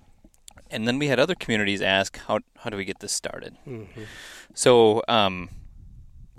[0.70, 3.58] And then we had other communities ask, how, how do we get this started?
[3.68, 4.04] Mm-hmm.
[4.54, 5.50] So um,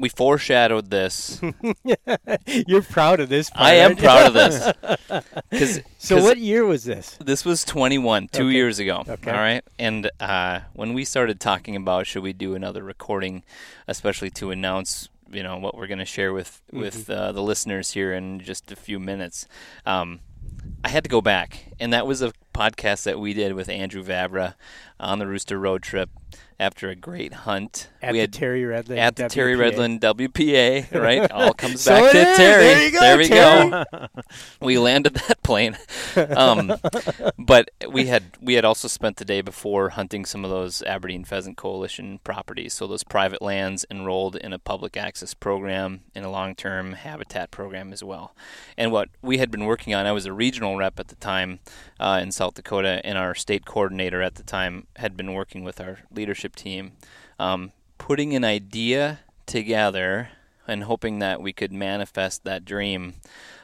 [0.00, 1.40] we foreshadowed this.
[2.46, 3.50] You're proud of this.
[3.50, 4.72] Part, I am proud of this.
[5.50, 7.18] Cause, so cause what year was this?
[7.20, 8.52] This was 21, two okay.
[8.52, 9.04] years ago.
[9.06, 9.30] Okay.
[9.30, 13.42] All right, and uh, when we started talking about should we do another recording,
[13.88, 16.80] especially to announce you know what we're going to share with mm-hmm.
[16.80, 19.46] with uh, the listeners here in just a few minutes.
[19.84, 20.20] Um,
[20.84, 24.02] I had to go back, and that was a podcast that we did with Andrew
[24.02, 24.54] Vavra
[24.98, 26.10] on the Rooster Road Trip
[26.60, 27.88] after a great hunt.
[28.02, 28.98] At we the had Terry Redlin.
[28.98, 29.72] at the Terry WPA.
[29.72, 31.30] Redlin WPA, right?
[31.32, 32.36] All comes So back to is.
[32.36, 32.64] Terry.
[32.64, 33.70] There you go, we Terry.
[33.70, 34.06] go.
[34.60, 35.76] we landed that plane.
[36.36, 36.72] Um,
[37.38, 41.24] but we had we had also spent the day before hunting some of those Aberdeen
[41.24, 46.30] Pheasant Coalition properties, so those private lands enrolled in a public access program in a
[46.30, 48.34] long-term habitat program as well.
[48.76, 51.60] And what we had been working on, I was a regional rep at the time
[51.98, 55.80] uh, in South Dakota, and our state coordinator at the time had been working with
[55.80, 56.92] our leadership team,
[57.38, 60.30] um, putting an idea together
[60.66, 63.14] and hoping that we could manifest that dream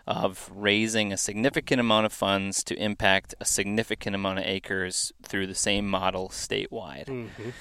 [0.06, 5.46] of raising a significant amount of funds to impact a significant amount of acres through
[5.46, 7.06] the same model statewide.
[7.06, 7.52] Mhm.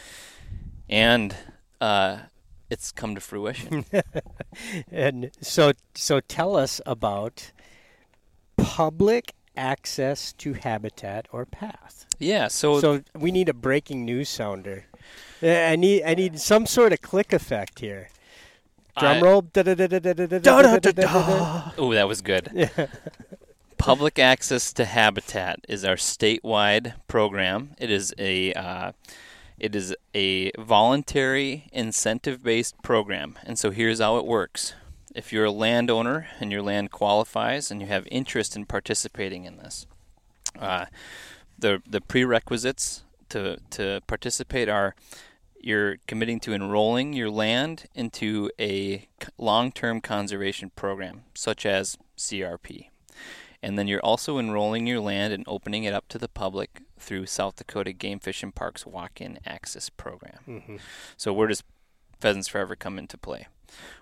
[0.89, 1.35] And
[1.81, 2.17] uh,
[2.69, 3.85] it's come to fruition.
[4.91, 7.51] And so, so tell us about
[8.57, 12.05] public access to habitat or path.
[12.19, 14.85] yeah, so, So we need a breaking news sounder.
[15.41, 18.09] I need I need some sort of click effect here.
[18.97, 19.41] Drum roll.
[21.77, 22.69] Oh, that was good.
[23.77, 27.75] Public Access to Habitat is our statewide program.
[27.77, 28.93] It is a uh,
[29.59, 33.37] it is a voluntary incentive-based program.
[33.43, 34.73] And so here's how it works.
[35.13, 39.57] If you're a landowner and your land qualifies and you have interest in participating in
[39.57, 39.87] this,
[40.59, 40.85] uh,
[41.57, 44.95] the the prerequisites to to participate are
[45.59, 49.07] you're committing to enrolling your land into a
[49.37, 52.89] long-term conservation program such as CRP.
[53.63, 57.25] And then you're also enrolling your land and opening it up to the public through
[57.25, 60.37] South Dakota Game Fish and Parks walk-in access program.
[60.47, 60.79] Mhm.
[61.17, 61.63] So where does
[62.19, 63.47] Pheasants Forever come into play?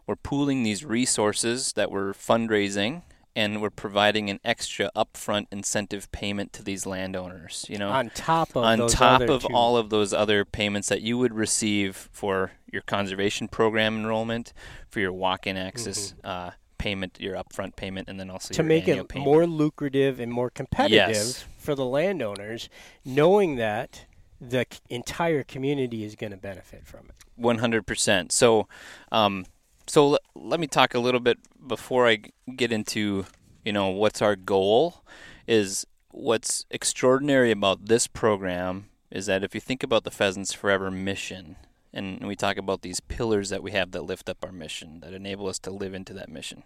[0.05, 3.03] We're pooling these resources that we're fundraising
[3.36, 8.50] and we're providing an extra upfront incentive payment to these landowners, you know On top
[8.56, 9.54] of on top of two.
[9.54, 14.54] all of those other payments that you would receive for your conservation program enrollment,
[14.89, 18.62] for your walk-in access uh, payment, your upfront payment, and then also Mm-hmm.
[18.62, 19.26] to make it payment.
[19.26, 21.46] more lucrative and more competitive Yes.
[21.58, 22.69] for the landowners,
[23.06, 24.06] knowing that
[24.41, 27.15] the entire community is going to benefit from it.
[27.36, 28.32] One hundred percent.
[28.34, 28.67] So,
[29.12, 29.46] um,
[29.88, 33.26] so l- let me talk a little bit before I g- get into,
[33.65, 35.04] you know, what's our goal.
[35.48, 40.89] Is what's extraordinary about this program is that if you think about the Pheasants Forever
[40.89, 41.58] mission,
[41.93, 45.13] and we talk about these pillars that we have that lift up our mission, that
[45.13, 46.63] enable us to live into that mission,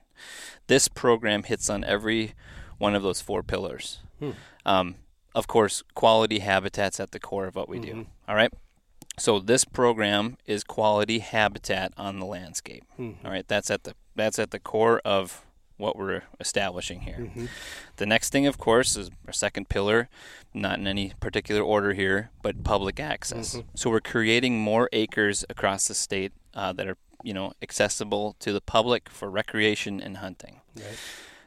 [0.67, 2.33] this program hits on every
[2.77, 3.99] one of those four pillars.
[4.19, 4.31] Hmm.
[4.65, 4.95] Um,
[5.35, 7.93] of course, quality habitats at the core of what we do.
[7.93, 8.05] Mhm.
[8.27, 8.53] All right.
[9.17, 12.83] So this program is quality habitat on the landscape.
[12.99, 13.15] Mhm.
[13.25, 15.43] All right, that's at the that's at the core of
[15.77, 17.17] what we're establishing here.
[17.35, 17.49] Mhm.
[17.97, 20.09] The next thing, of course, is our second pillar,
[20.53, 23.55] not in any particular order here, but public access.
[23.55, 23.65] Mhm.
[23.75, 28.53] So we're creating more acres across the state uh, that are you know accessible to
[28.53, 30.61] the public for recreation and hunting.
[30.75, 30.97] Right.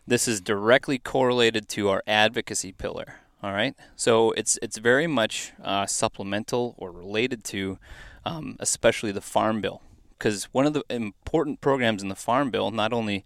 [0.06, 3.20] This is directly correlated to our advocacy pillar.
[3.42, 7.78] All right, so it's it's very much uh, supplemental or related to,
[8.26, 9.80] um, especially the Farm Bill,
[10.18, 13.24] because one of the important programs in the Farm Bill, not only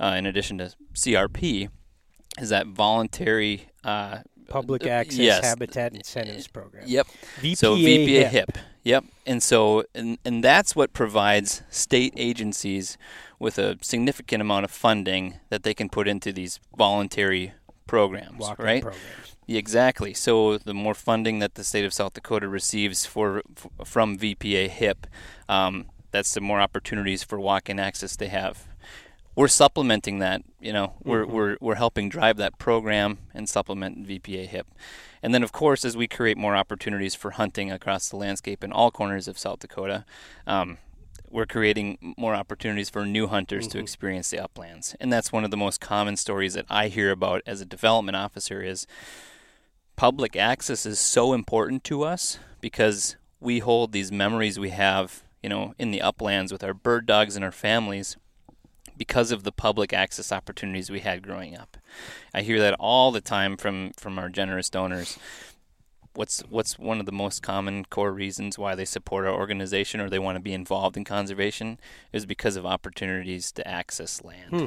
[0.00, 1.68] uh, in addition to CRP,
[2.38, 3.68] is that voluntary.
[3.84, 5.44] Uh, Public uh, access yes.
[5.44, 6.84] habitat incentives program.
[6.86, 7.06] Yep.
[7.40, 8.32] VPA So VPA HIP.
[8.32, 8.58] HIP.
[8.82, 9.04] Yep.
[9.26, 12.98] And so and and that's what provides state agencies
[13.38, 17.54] with a significant amount of funding that they can put into these voluntary
[17.86, 18.82] programs, walking right?
[18.82, 19.36] programs.
[19.48, 20.14] Exactly.
[20.14, 24.68] So the more funding that the state of South Dakota receives for f- from VPA
[24.68, 25.06] HIP,
[25.48, 28.66] um, that's the more opportunities for walk-in access they have.
[29.34, 30.42] We're supplementing that.
[30.60, 31.30] You know, we're Mhm.
[31.30, 34.66] we're we're helping drive that program and supplement VPA HIP.
[35.22, 38.72] And then, of course, as we create more opportunities for hunting across the landscape in
[38.72, 40.04] all corners of South Dakota,
[40.46, 40.78] um,
[41.32, 43.82] we're creating more opportunities for new hunters to Mhm.
[43.82, 44.94] experience the uplands.
[45.00, 48.16] And that's one of the most common stories that I hear about as a development
[48.16, 48.86] officer is
[49.96, 55.48] public access is so important to us because we hold these memories we have, you
[55.48, 58.16] know, in the uplands with our bird dogs and our families
[58.96, 61.76] because of the public access opportunities we had growing up.
[62.34, 65.18] I hear that all the time from from our generous donors.
[66.14, 70.10] What's what's one of the most common core reasons why they support our organization or
[70.10, 71.78] they want to be involved in conservation
[72.12, 74.50] is because of opportunities to access land.
[74.50, 74.66] Hmm.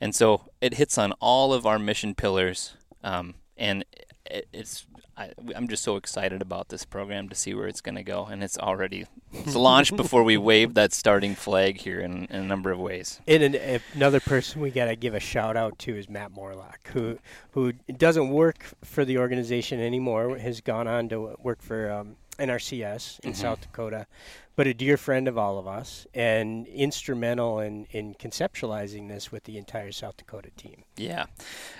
[0.00, 3.84] And so it hits on all of our mission pillars, um, and
[4.30, 4.86] it, it's
[5.16, 8.26] I, I'm just so excited about this program to see where it's going to go,
[8.26, 12.44] and it's already it's launched before we wave that starting flag here in, in a
[12.44, 13.20] number of ways.
[13.26, 16.88] And an, another person we got to give a shout out to is Matt Morlock,
[16.92, 17.18] who
[17.52, 20.36] who doesn't work for the organization anymore.
[20.38, 23.36] Has gone on to work for um, NRCS in Mhm.
[23.36, 24.06] South Dakota,
[24.54, 29.42] but a dear friend of all of us and instrumental in, in conceptualizing this with
[29.44, 30.84] the entire South Dakota team.
[30.96, 31.26] Yeah,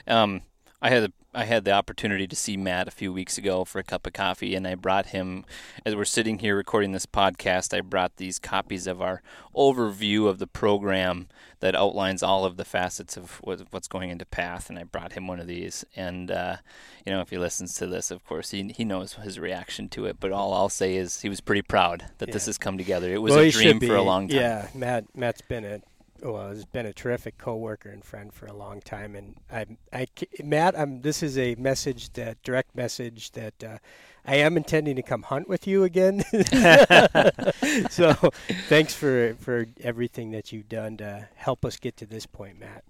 [0.09, 0.43] um,
[0.81, 3.81] I had the, I had the opportunity to see Matt a few weeks ago for
[3.81, 5.45] a cup of coffee, and I brought him
[5.85, 7.77] as we're sitting here recording this podcast.
[7.77, 9.21] I brought these copies of our
[9.57, 14.71] overview of the program that outlines all of the facets of what's going into Path,
[14.71, 15.85] and I brought him one of these.
[15.97, 16.59] And uh,
[17.05, 20.07] you know, if he listens to this, of course, he he knows his reaction to
[20.07, 20.19] it.
[20.21, 23.13] But all I'll say is he was pretty proud that this has come together.
[23.13, 24.39] It was well, a dream for a long time.
[24.39, 25.17] Yeah, Matt.
[25.17, 25.81] Matt's been a
[26.23, 29.15] well, has been a terrific coworker and friend for a long time.
[29.15, 30.07] And I, I,
[30.43, 31.03] Matt, I'm.
[31.03, 33.79] This is a message that direct message that uh,
[34.25, 36.23] I am intending to come hunt with you again.
[37.91, 38.13] so,
[38.69, 42.85] thanks for for everything that you've done to help us get to this point, Matt.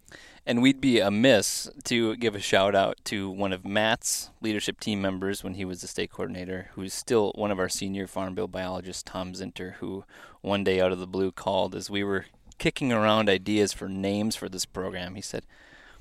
[0.46, 5.02] And we'd be amiss to give a shout out to one of Matt's leadership team
[5.02, 8.48] members when he was the state coordinator, who's still one of our senior farm bill
[8.48, 10.04] biologists, Tom Zinter, who
[10.40, 12.24] one day out of the blue called as we were
[12.58, 15.14] kicking around ideas for names for this program.
[15.14, 15.44] He said,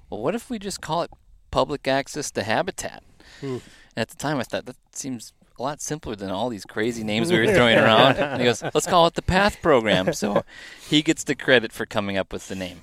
[0.10, 1.12] Well, what if we just call it
[1.52, 3.04] Public Access to Habitat?
[3.42, 3.58] Hmm.
[3.96, 7.04] And at the time, I thought that seems a lot simpler than all these crazy
[7.04, 8.18] names we were throwing around.
[8.18, 10.14] And he goes, Let's call it the PATH program.
[10.14, 10.44] So
[10.90, 12.82] he gets the credit for coming up with the name.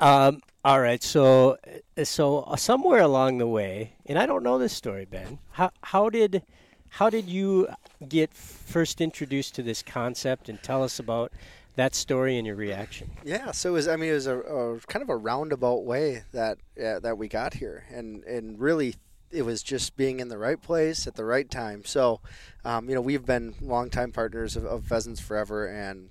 [0.00, 1.56] Um, all right, so
[2.02, 5.38] so uh, somewhere along the way, and I don't know this story, Ben.
[5.52, 6.42] How how did
[6.90, 7.68] how did you
[8.08, 11.32] get first introduced to this concept, and tell us about
[11.78, 13.10] that story and your reaction?
[13.24, 13.88] Yeah, so it was.
[13.88, 17.28] I mean, it was a, a kind of a roundabout way that uh, that we
[17.28, 18.96] got here, and and really,
[19.30, 21.84] it was just being in the right place at the right time.
[21.84, 22.20] So,
[22.64, 26.10] um, you know, we've been longtime partners of, of Pheasants Forever, and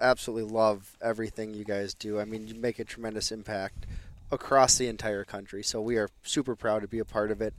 [0.00, 2.18] absolutely love everything you guys do.
[2.18, 3.86] I mean, you make a tremendous impact
[4.32, 5.62] across the entire country.
[5.62, 7.52] So we are super proud to be a part of it.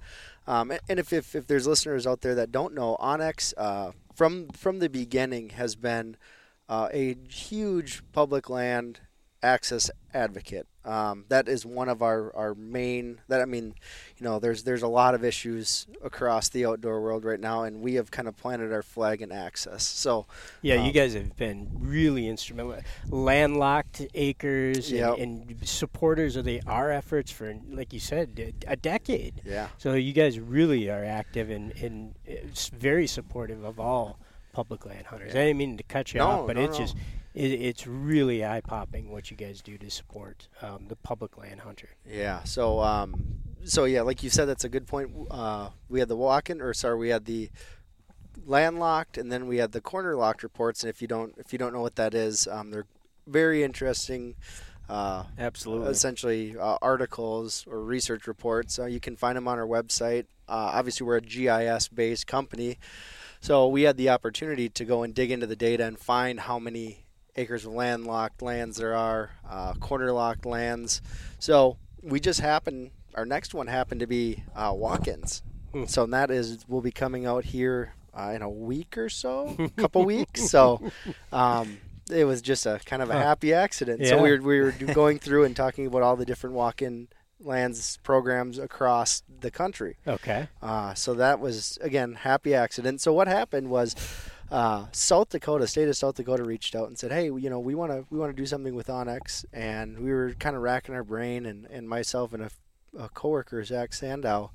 [0.47, 4.47] Um, and if, if, if there's listeners out there that don't know, onX uh, from
[4.49, 6.17] from the beginning has been
[6.71, 9.01] uh, a huge public land
[9.43, 10.67] access advocate.
[10.85, 13.21] Um, that is one of our, our main.
[13.27, 13.75] That I mean,
[14.17, 17.81] you know, there's there's a lot of issues across the outdoor world right now, and
[17.81, 19.83] we have kind of planted our flag in access.
[19.83, 20.25] So
[20.63, 22.77] Yeah, you Um, guys have been really instrumental,
[23.09, 25.17] landlocked acres, and, Yep.
[25.19, 29.41] and supporters of the our efforts for, like you said, a decade.
[29.45, 34.17] yeah, So you guys really are active and, and it's very supportive of all
[34.51, 35.31] public land hunters.
[35.33, 36.85] I didn't mean to cut you No, off, but no, it's no.
[36.85, 36.95] just
[37.33, 41.61] it, it's really eye popping what you guys do to support um, the public land
[41.61, 41.89] hunter.
[42.05, 42.43] Yeah.
[42.43, 43.23] So, um,
[43.63, 45.11] so yeah, like you said, that's a good point.
[45.29, 47.49] Uh, we had the walk-in, or sorry, we had the
[48.45, 50.83] landlocked, and then we had the corner locked reports.
[50.83, 52.87] And if you don't, if you don't know what that is, um, they're
[53.27, 54.35] very interesting.
[54.89, 55.89] Uh, Absolutely.
[55.89, 58.77] essentially uh, articles or research reports.
[58.77, 60.25] Uh, you can find them on our website.
[60.49, 62.77] Uh, obviously, we're a GIS-based company,
[63.41, 66.59] so we had the opportunity to go and dig into the data and find how
[66.59, 71.01] many acres of landlocked lands there are, uh, corner locked lands.
[71.39, 72.91] So we just happened.
[73.15, 75.43] Our next one happened to be uh, walk-ins.
[75.71, 75.85] Hmm.
[75.85, 79.69] So that is will be coming out here uh, in a week or so, a
[79.81, 80.49] couple weeks.
[80.49, 80.91] So.
[81.31, 84.05] Um, it was just a kind of a happy accident.
[84.05, 87.07] So we were, we were going through and talking about all the different walk-in
[87.43, 89.97] lands programs across the country.
[90.07, 90.47] Okay.
[90.61, 93.01] Uh, so that was again happy accident.
[93.01, 93.95] So what happened was
[94.51, 97.73] uh, South Dakota, state of South Dakota, reached out and said, "Hey, you know, we
[97.73, 100.93] want to we want to do something with onX," and we were kind of racking
[100.93, 102.51] our brain, and, and myself and a,
[102.99, 104.51] a coworker, Zach Sandow,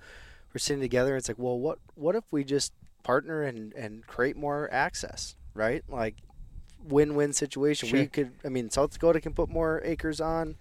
[0.53, 1.16] were sitting together.
[1.16, 2.72] It's like, well, what what if we just
[3.03, 5.83] partner and and create more access, right?
[5.88, 6.16] Like
[6.88, 7.90] win-win situation.
[7.90, 10.57] We could, I mean, South Dakota can put more acres on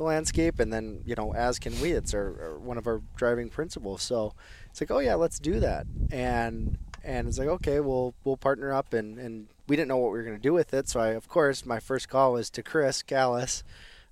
[0.00, 1.92] the landscape, and then you know, as can we.
[1.92, 4.02] It's our, our one of our driving principles.
[4.02, 4.34] So
[4.70, 5.86] it's like, oh yeah, let's do that.
[6.10, 10.10] And and it's like, okay, we'll we'll partner up, and and we didn't know what
[10.12, 10.88] we were going to do with it.
[10.88, 13.62] So I, of course, my first call was to Chris Callis.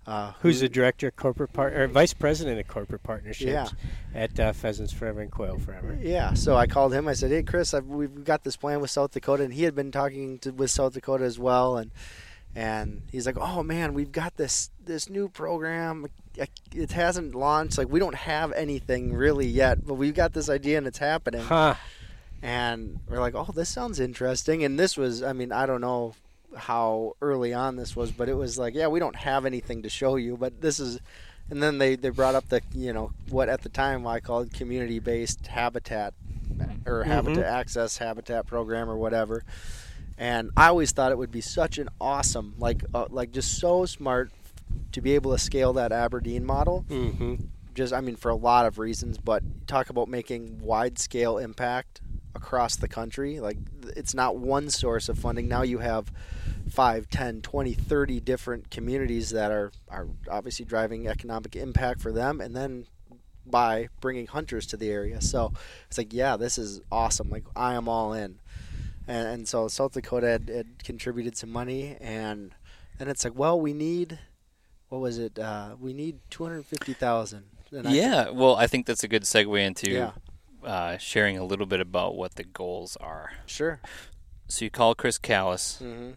[0.06, 3.68] Uh, Who's the director of corporate part or vice president of corporate partnerships Yeah.
[4.14, 5.98] at uh, Pheasants Forever and Quail Forever?
[6.00, 7.08] Yeah, so I called him.
[7.08, 9.74] I said, "Hey, Chris, I've, we've got this plan with South Dakota," and he had
[9.74, 11.90] been talking to, with South Dakota as well, and
[12.54, 16.06] and he's like, "Oh man, we've got this this new program.
[16.74, 17.78] It hasn't launched.
[17.78, 21.42] Like we don't have anything really yet, but we've got this idea and it's happening."
[21.42, 21.74] Huh.
[22.42, 26.14] And we're like, "Oh, this sounds interesting." And this was, I mean, I don't know
[26.56, 29.88] how early on this was, but it was like, "Yeah, we don't have anything to
[29.88, 31.00] show you, but this is."
[31.50, 34.52] And then they, they brought up the you know what at the time I called
[34.52, 36.14] community based habitat
[36.86, 37.10] or mm-hmm.
[37.10, 39.44] habitat access habitat program or whatever.
[40.18, 43.86] And I always thought it would be such an awesome like uh, like just so
[43.86, 44.32] smart
[44.92, 46.84] to be able to scale that Aberdeen model.
[46.88, 47.36] Mm-hmm.
[47.74, 52.00] Just I mean for a lot of reasons, but talk about making wide scale impact
[52.34, 53.38] across the country.
[53.38, 53.58] Like
[53.96, 55.48] it's not one source of funding.
[55.48, 56.10] Now you have
[56.70, 62.40] 5, 10, 20, 30 different communities that are, are obviously driving economic impact for them
[62.40, 62.86] and then
[63.46, 65.20] by bringing hunters to the area.
[65.20, 65.52] So
[65.86, 67.30] it's like, yeah, this is awesome.
[67.30, 68.38] Like I am all in.
[69.08, 72.54] And, and so South Dakota had, had contributed some money and
[72.98, 74.18] then it's like, well, we need
[74.90, 75.38] what was it?
[75.38, 77.44] Uh, we need 250,000.
[77.72, 80.12] And I- Yeah, well, I think that's a good segue into Yeah.
[80.64, 83.32] uh, sharing a little bit about what the goals are.
[83.46, 83.80] Sure.
[84.48, 85.78] So you call Chris Callis.
[85.82, 86.14] Mhm.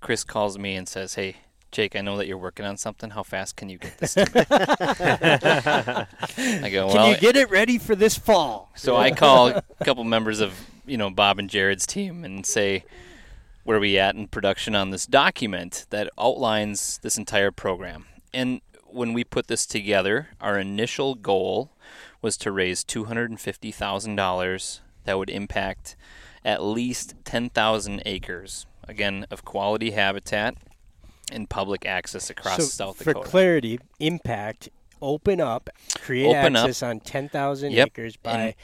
[0.00, 1.36] Chris calls me and says, "Hey,
[1.74, 3.10] Jake, I know that you're working on something.
[3.10, 4.46] How fast can you get this?" to me?"
[6.64, 8.70] I go, Can "Well." you get it ready for this fall?
[8.76, 10.54] so I call a couple members of
[10.86, 12.84] you know Bob and Jared's team and say,
[13.64, 18.60] "Where are we at in production on this document that outlines this entire program?" And
[18.86, 21.72] when we put this together, our initial goal
[22.22, 25.96] was to raise two hundred and fifty thousand dollars that would impact
[26.44, 30.54] at least ten thousand acres again of quality habitat
[31.34, 34.68] and public access across so South for clarity, impact,
[35.02, 35.68] open up,
[36.00, 36.62] create Open up.
[36.64, 38.54] access on 10,000 Yep, acres by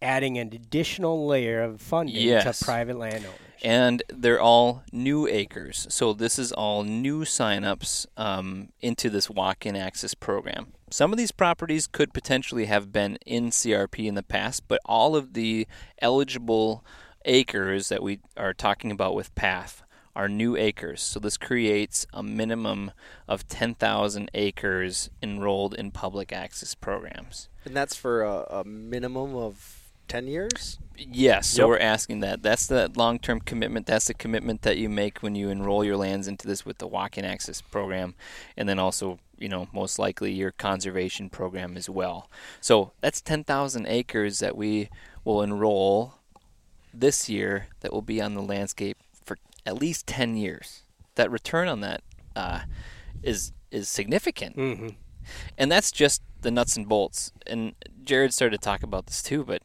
[0.00, 2.58] adding an additional layer of funding Yes.
[2.60, 3.38] to private landowners.
[3.64, 5.86] and they're all new acres.
[5.90, 10.72] So this is all new signups um, into this walk-in access program.
[10.90, 15.14] Some of these properties could potentially have been in CRP in the past, but all
[15.16, 15.66] of the
[16.00, 16.84] eligible
[17.24, 19.82] acres that we are talking about with PATH
[20.14, 21.00] are new acres.
[21.02, 22.92] So this creates a minimum
[23.26, 27.48] of 10,000 acres enrolled in public access programs.
[27.64, 30.78] And that's for a, a minimum of 10 years?
[30.96, 31.68] Yes, so Yep.
[31.68, 32.42] we're asking that.
[32.42, 33.86] That's the long-term commitment.
[33.86, 36.86] That's the commitment that you make when you enroll your lands into this with the
[36.86, 38.14] walk-in access program,
[38.56, 42.28] and then also, you know, most likely your conservation program as well.
[42.60, 44.90] So that's 10,000 acres that we
[45.24, 46.14] will enroll
[46.92, 49.01] this year that will be on the landscape for
[49.66, 50.82] at least 10 years.
[51.14, 52.02] That return on that
[52.34, 52.60] uh,
[53.22, 54.88] is is significant hmm
[55.58, 57.32] and that's just the nuts and bolts.
[57.46, 59.62] And Jared started to talk about this too, but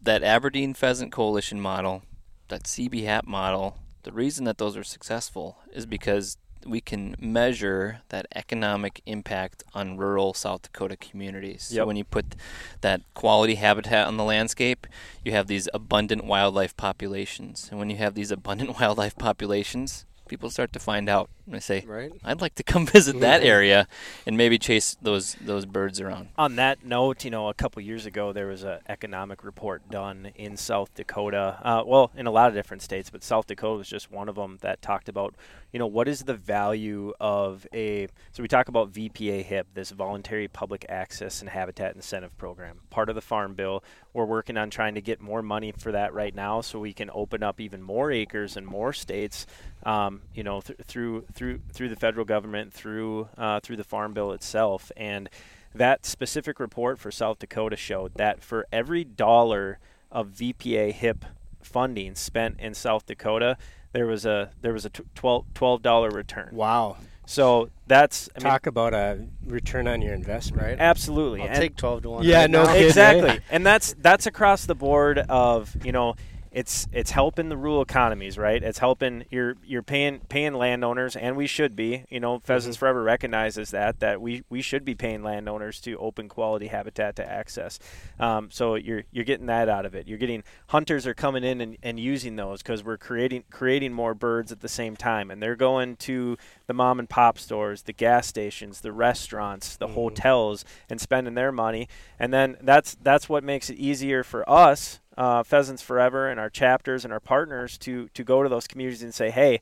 [0.00, 2.02] that Aberdeen Pheasant Coalition model,
[2.48, 6.36] that CB model, the reason that those are successful is because
[6.66, 11.62] we can measure that economic impact on rural South Dakota communities.
[11.64, 12.36] So when you put
[12.80, 14.86] that quality habitat on the landscape,
[15.24, 17.68] you have these abundant wildlife populations.
[17.70, 21.60] And when you have these abundant wildlife populations, people start to find out and they
[21.60, 22.12] say, Right.
[22.24, 23.86] I'd like to come visit that area
[24.26, 26.28] and maybe chase those those birds around.
[26.38, 30.30] on that note, you know, a couple years ago there was an economic report done
[30.34, 31.58] in South Dakota.
[31.62, 34.36] Uh, well, in a lot of different states, but South Dakota was just one of
[34.36, 35.34] them that talked about,
[35.72, 38.06] you know, what is the value of a.
[38.32, 43.08] So we talk about VPA HIP, this Voluntary Public Access and Habitat Incentive Program, part
[43.08, 43.82] of the Farm Bill.
[44.12, 47.10] We're working on trying to get more money for that right now, so we can
[47.12, 49.46] open up even more acres in more states.
[49.82, 54.12] Um, you know, th- through through through the federal government, through uh, through the Farm
[54.14, 55.28] Bill itself, and
[55.74, 59.78] that specific report for South Dakota showed that for every dollar
[60.12, 61.24] of VPA HIP
[61.62, 63.56] funding spent in South Dakota,
[63.92, 66.50] there was a there was a tw- 12 dollar return.
[66.52, 66.96] Wow.
[67.26, 70.62] So that's I mean, Talk about a return on your investment.
[70.62, 70.78] Right.
[70.78, 71.40] absolutely.
[71.40, 72.24] I'll And- take 12 to 1.
[72.24, 72.74] Yeah, right no now.
[72.74, 76.14] exactly and that's that's across the board of you know
[76.54, 78.62] it's it's helping the rural economies right?
[78.62, 83.02] It's helping you're you're paying paying landowners and we should be you know pheasants forever
[83.02, 87.80] recognizes that that we we should be paying landowners to open quality habitat to access.
[88.20, 90.06] Um, so you're you're getting that out of it.
[90.06, 94.14] You're getting hunters are coming in and, and using those because we're creating creating more
[94.14, 95.32] birds at the same time.
[95.32, 96.38] And they're going to
[96.68, 101.50] the mom and pop stores the gas stations the restaurants the hotels and spending their
[101.50, 101.88] money.
[102.16, 106.50] And then that's that's what makes it easier for us uh, pheasants forever and our
[106.50, 109.60] chapters and our partners to to go to those communities and say hey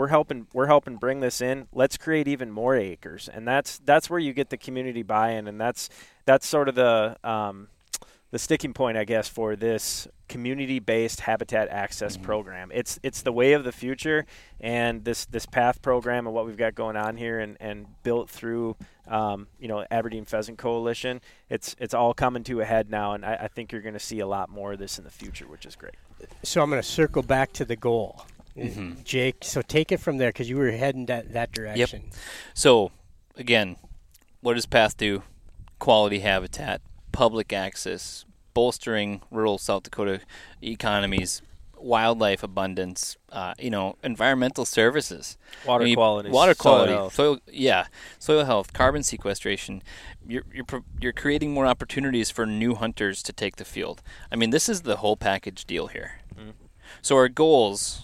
[0.00, 1.68] we're helping we're helping bring this in.
[1.72, 3.28] Let's create even more acres.
[3.32, 5.88] And that's that's where you get the community buy-in and that's
[6.24, 7.68] that's sort of the um,
[8.30, 13.52] the sticking point I guess for this community-based habitat access program it's it's the way
[13.52, 14.26] of the future
[14.60, 18.30] and this this path program and what we've got going on here and, and built
[18.30, 18.76] through
[19.08, 23.24] um, you know Aberdeen Pheasant Coalition it's it's all coming to a head now and
[23.24, 25.46] I, I think you're going to see a lot more of this in the future
[25.48, 25.96] which is great
[26.42, 28.24] So I'm going to circle back to the goal.
[28.56, 29.02] Mm-hmm.
[29.04, 32.02] Jake, so take it from there because you were heading that, that direction.
[32.04, 32.14] Yep.
[32.54, 32.90] So,
[33.36, 33.76] again,
[34.40, 35.22] what does PATH do?
[35.78, 36.82] Quality habitat,
[37.20, 40.20] public access, bolstering rural South Dakota
[40.62, 41.42] economies.
[41.82, 47.14] wildlife abundance, uh, you know, environmental services, Water I mean, quality, water soil quality, health.
[47.14, 47.86] soil, yeah,
[48.18, 49.82] soil health, carbon sequestration.
[50.32, 54.02] You're you're you're creating more opportunities for new hunters to take the field.
[54.32, 56.10] I mean, this is the whole package deal here.
[57.02, 58.02] So our goals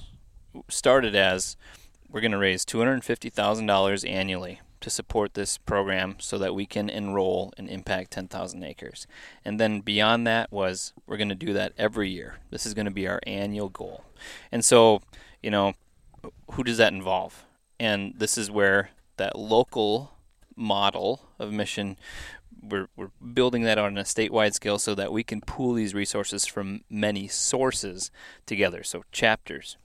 [0.69, 1.57] started as
[2.11, 6.39] we're going to raise two hundred fifty thousand dollars annually to support this program, so
[6.39, 9.07] that we can enroll and impact ten thousand acres.
[9.45, 12.39] And then beyond that was we're going to do that every year.
[12.51, 14.05] This is going to be our annual goal.
[14.51, 15.01] And so,
[15.43, 15.75] you know,
[16.53, 17.45] who does that involve?
[17.79, 20.13] And this is where that local
[20.57, 21.97] model of mission
[22.63, 26.47] we're, we're building that on a statewide scale so that we can pool these resources
[26.47, 28.11] from many sources
[28.45, 28.83] together.
[28.83, 29.77] So chapters,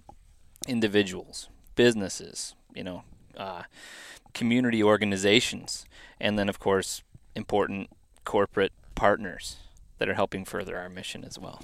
[0.67, 3.03] individuals, businesses, you know,
[3.37, 3.63] uh,
[4.33, 5.85] community organizations,
[6.19, 7.03] and then of course
[7.35, 7.89] important
[8.23, 9.57] corporate partners
[9.97, 11.63] that are helping further our mission as well.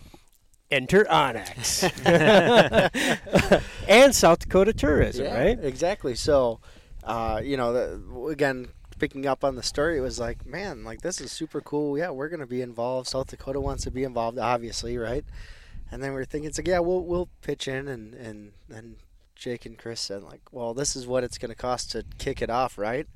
[0.69, 1.83] Enter onX
[3.87, 5.63] and South Dakota Tourism, Yeah, right?
[5.63, 6.13] Exactly.
[6.13, 6.59] So,
[7.05, 8.67] uh, you know, the, again,
[8.99, 11.97] picking up on the story, it was like, man, like this is super cool.
[11.97, 13.07] Yeah, we're gonna be involved.
[13.07, 15.23] South Dakota wants to be involved, obviously, right?
[15.89, 18.97] And then we are thinking, it's like, yeah, we'll we'll pitch in, and and then
[19.37, 22.49] Jake and Chris said, like, well, this is what it's gonna cost to kick it
[22.49, 23.07] off, right?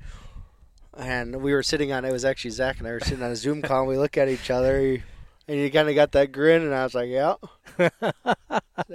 [0.96, 3.36] And we were sitting on it was actually Zach and I were sitting on a
[3.36, 3.80] Zoom call.
[3.80, 5.02] and We look at each other.
[5.48, 7.34] And you kind of got that grin, and I was like, "Yeah."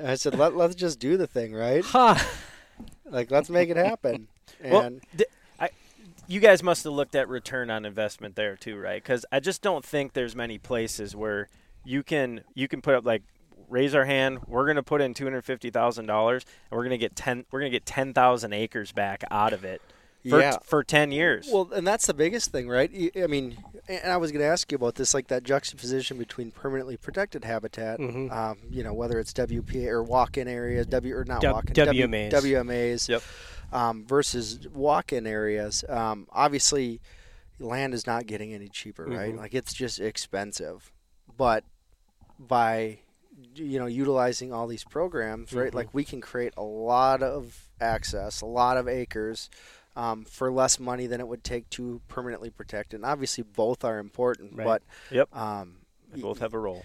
[0.01, 1.83] I said, Let, "Let's just do the thing, right?
[1.83, 2.25] Ha!
[3.05, 4.27] Like, let's make it happen."
[4.61, 5.69] And Well, th- I,
[6.27, 9.03] you guys must have looked at return on investment there too, right?
[9.03, 11.47] Because I just don't think there's many places where
[11.83, 13.21] you can you can put up like
[13.67, 14.39] raise our hand.
[14.47, 17.15] We're going to put in two hundred fifty thousand dollars, and we're going to get
[17.15, 17.45] ten.
[17.51, 19.81] We're going to get ten thousand acres back out of it
[20.27, 20.57] for Yeah.
[20.63, 21.47] for ten years.
[21.51, 22.91] Well, and that's the biggest thing, right?
[23.21, 23.57] I mean,
[23.87, 27.43] and I was going to ask you about this, like that juxtaposition between permanently protected
[27.45, 28.31] habitat, Mhm.
[28.31, 32.31] um, you know, whether it's WPA or walk-in areas, W or not W- walk-in, WMAs.
[32.31, 33.21] WMAs, Yep.
[33.71, 35.83] um, versus walk-in areas.
[35.87, 36.99] Um, obviously,
[37.59, 39.33] land is not getting any cheaper, right?
[39.33, 39.37] Mhm.
[39.37, 40.91] Like it's just expensive,
[41.37, 41.63] but
[42.39, 42.99] by
[43.55, 45.71] you know utilizing all these programs, right?
[45.71, 45.75] Mhm.
[45.75, 49.49] Like we can create a lot of access, a lot of acres
[49.95, 52.93] um, for less money than it would take to permanently protect.
[52.93, 54.55] And obviously, both are important.
[54.55, 54.65] Right.
[54.65, 55.35] But Yep.
[55.35, 55.77] um,
[56.11, 56.83] They both have a role.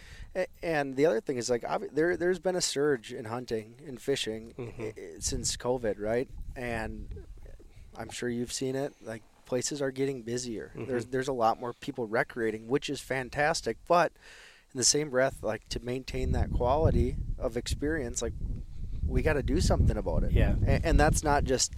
[0.63, 4.55] And the other thing is like there there's been a surge in hunting and fishing
[4.57, 4.99] Mhm.
[4.99, 6.29] i- since COVID, right?
[6.57, 7.07] And
[7.97, 8.95] I'm sure you've seen it.
[9.03, 10.73] Like places are getting busier.
[10.75, 10.87] Mhm.
[10.87, 13.77] There's there's a lot more people recreating, which is fantastic.
[13.87, 14.13] But
[14.75, 18.33] in the same breath, like to maintain that quality of experience, like
[19.07, 20.33] we got to do something about it.
[20.33, 20.55] Yeah.
[20.67, 21.75] and, and that's not just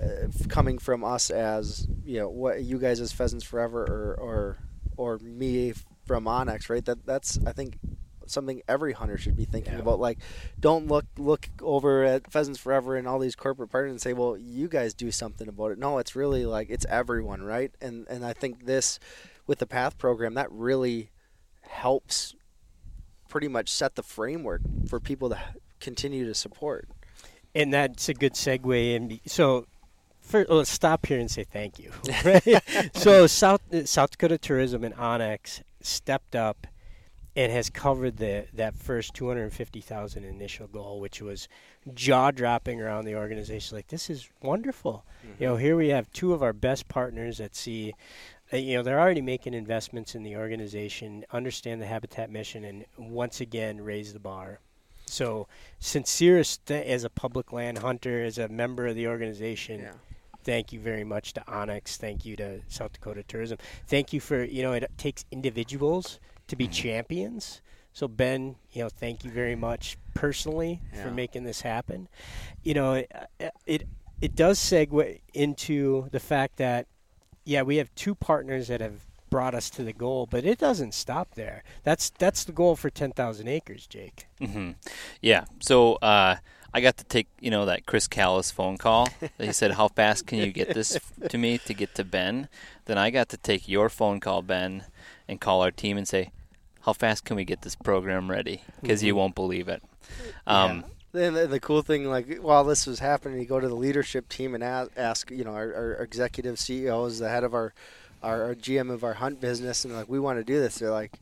[0.00, 4.56] uh, coming from us as you know what you guys as Pheasants Forever or or
[4.96, 5.74] or me
[6.06, 6.84] from onX, right?
[6.84, 7.78] That that's I think
[8.26, 9.80] something every hunter should be thinking Yeah.
[9.80, 10.00] about.
[10.00, 10.18] Like,
[10.58, 14.38] don't look look over at Pheasants Forever and all these corporate partners and say, "Well,
[14.38, 17.72] you guys do something about it." No, it's really like it's everyone, right?
[17.82, 18.98] And and I think this
[19.46, 21.10] with the Path program that really
[21.62, 22.34] helps
[23.28, 25.38] pretty much set the framework for people to
[25.80, 26.88] continue to support.
[27.54, 28.96] And that's a good segue.
[28.96, 29.66] And so,
[30.20, 31.92] first, let's stop here and say thank you.
[32.24, 32.62] Right?
[32.94, 36.66] so, South South Dakota Tourism and onX stepped up
[37.34, 41.48] and has covered the that first 250,000 initial goal, which was
[41.94, 43.76] jaw dropping around the organization.
[43.76, 45.04] Like this is wonderful.
[45.22, 45.44] You mm-hmm.
[45.44, 47.94] know, here we have two of our best partners at sea.
[48.52, 52.84] Uh, you know, they're already making investments in the organization, understand the habitat mission, and
[52.98, 54.60] once again raise the bar.
[55.06, 55.46] So,
[55.78, 59.80] sincerest th- as a public land hunter, as a member of the organization,
[60.44, 61.96] thank you very much to onX.
[61.96, 63.58] Thank you to South Dakota Tourism.
[63.86, 67.60] Thank you for you know it takes individuals to be champions.
[67.92, 72.08] So Ben, you know, thank you very much personally for making this happen.
[72.62, 73.12] You know, it,
[73.66, 73.86] it
[74.22, 76.86] it does segue into the fact that
[77.44, 80.92] yeah, we have two partners that have brought us to the goal, but it doesn't
[80.94, 81.62] stop there.
[81.84, 84.26] That's that's the goal for 10,000 acres, Jake.
[84.38, 84.72] hmm
[85.20, 85.44] Yeah.
[85.60, 86.36] So uh,
[86.74, 89.08] I got to take you know that Chris Callis phone call.
[89.38, 92.48] he said, "How fast can you get this to me to get to Ben?"
[92.86, 94.84] Then I got to take your phone call, Ben,
[95.28, 96.30] and call our team and say,
[96.82, 99.16] "How fast can we get this program ready?" Because you Mhm.
[99.16, 99.82] won't believe it.
[100.46, 103.74] Um, Then the, the cool thing, like while this was happening, you go to the
[103.74, 107.74] leadership team and ask, ask you know, our, our executive CEOs, the head of our,
[108.22, 110.78] our, our GM of our hunt business, and like, we want to do this.
[110.78, 111.18] They're like,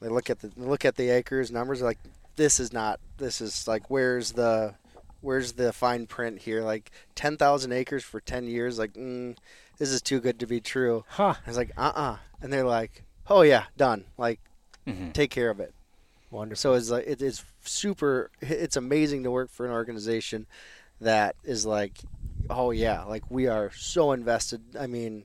[0.00, 1.98] they look at the look at the acres numbers, like,
[2.36, 4.74] this is not, this is like, where's the,
[5.20, 6.62] where's the fine print here?
[6.62, 9.36] Like, ten thousand acres for ten years, like, mm,
[9.76, 11.04] this is too good to be true.
[11.08, 11.34] Huh.
[11.44, 14.04] I was like, uh uh and they're like, oh yeah, done.
[14.16, 14.40] Like,
[14.86, 15.12] mhm.
[15.12, 15.74] take care of it.
[16.30, 16.60] Wonderful.
[16.60, 18.30] So it's like it is super.
[18.40, 20.46] It's amazing to work for an organization
[21.00, 21.98] that is like,
[22.48, 24.62] oh yeah, like we are so invested.
[24.78, 25.24] I mean,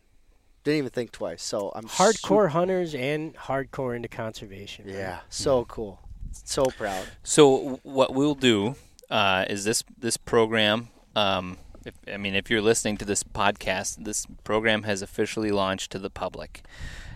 [0.64, 1.44] didn't even think twice.
[1.44, 4.86] So I'm hardcore hunters and hardcore into conservation.
[4.86, 4.96] Right?
[4.96, 5.26] Yeah, mm-hmm.
[5.30, 6.02] so cool.
[6.32, 7.06] So proud.
[7.24, 8.76] So what we'll do
[9.10, 10.90] uh, is this this program.
[11.16, 15.92] Um, if, I mean, if you're listening to this podcast, this program has officially launched
[15.92, 16.64] to the public.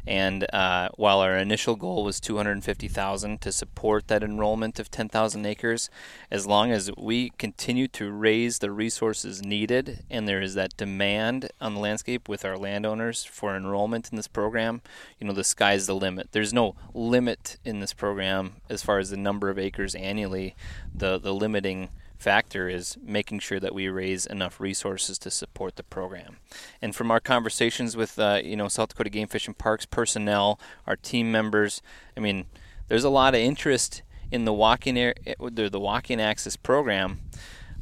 [0.08, 5.90] And uh, while our initial goal was 250,000 to support that enrollment of 10,000 acres,
[6.32, 11.50] as long as we continue to raise the resources needed and there is that demand
[11.62, 14.82] on the landscape with our landowners for enrollment in this program,
[15.20, 16.30] you know, the sky's the limit.
[16.32, 20.56] There's no limit in this program as far as the number of acres annually.
[20.94, 21.90] The the limiting
[22.20, 26.38] factor is making sure that we raise enough resources to support the program.
[26.82, 30.60] And from our conversations with uh, you know South Dakota Game Fish and Parks personnel,
[30.86, 31.82] our team members,
[32.16, 32.46] I mean,
[32.90, 37.22] there's a lot of interest in the walking air, eh, the walking access program,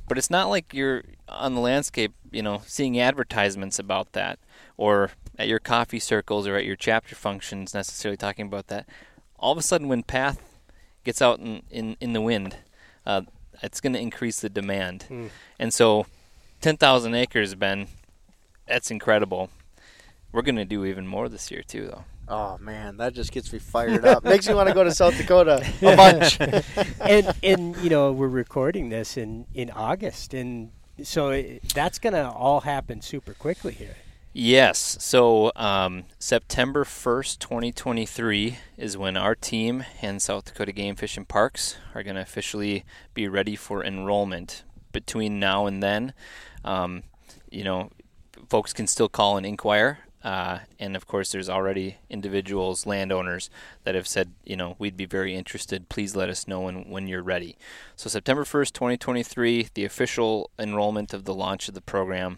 [0.07, 4.39] but it's not like you're on the landscape, you know, seeing advertisements about that
[4.77, 8.87] or at your coffee circles or at your chapter functions necessarily talking about that.
[9.39, 10.41] All of a sudden, when Path
[11.03, 12.57] gets out in, in, in the wind,
[13.05, 13.21] uh,
[13.61, 15.05] it's going to increase the demand.
[15.09, 15.29] Mm.
[15.59, 16.05] And so
[16.61, 17.87] 10,000 acres, Ben,
[18.67, 19.49] that's incredible.
[20.31, 22.03] We're going to do even more this year, too, though.
[22.29, 24.23] Oh man, that just gets me fired up.
[24.25, 26.37] Makes me want to go to South Dakota a bunch.
[26.99, 30.71] and and you know we're recording this in in August, and
[31.03, 33.95] so it, that's gonna all happen super quickly here.
[34.39, 34.97] Yes.
[34.99, 41.27] So um, September 1st, 2023 is when our team and South Dakota Game Fish and
[41.27, 42.85] Parks are going to officially
[43.15, 44.63] be ready for enrollment.
[44.91, 46.13] Between now and then,
[46.63, 47.01] um,
[47.49, 47.89] you know,
[48.47, 49.99] folks can still call and inquire.
[50.23, 53.49] Uh, and of course, there's already individuals, landowners,
[53.85, 55.89] that have said, you know, we'd be very interested.
[55.89, 57.57] Please let us know when, when you're ready.
[57.95, 62.37] So, September 1st, 2023, the official enrollment of the launch of the program.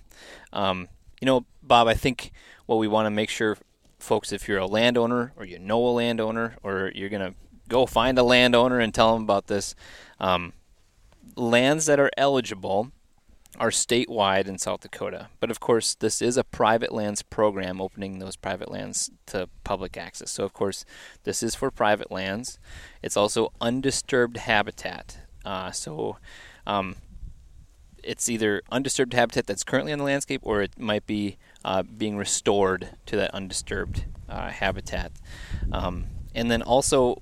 [0.53, 0.87] Um,
[1.21, 2.31] you know, Bob, I think
[2.65, 3.57] what we want to make sure,
[3.99, 7.35] folks, if you're a landowner or you know a landowner or you're going to
[7.67, 9.75] go find a landowner and tell them about this,
[10.19, 10.53] um,
[11.35, 12.91] lands that are eligible
[13.57, 15.27] are statewide in South Dakota.
[15.39, 19.97] But of course, this is a private lands program opening those private lands to public
[19.97, 20.31] access.
[20.31, 20.85] So, of course,
[21.23, 22.59] this is for private lands.
[23.01, 25.19] It's also undisturbed habitat.
[25.43, 26.17] Uh, so,
[26.67, 26.95] um,
[28.03, 32.17] it's either undisturbed habitat that's currently on the landscape or it might be uh, being
[32.17, 35.11] restored to that undisturbed uh, habitat.
[35.71, 37.21] Um, and then also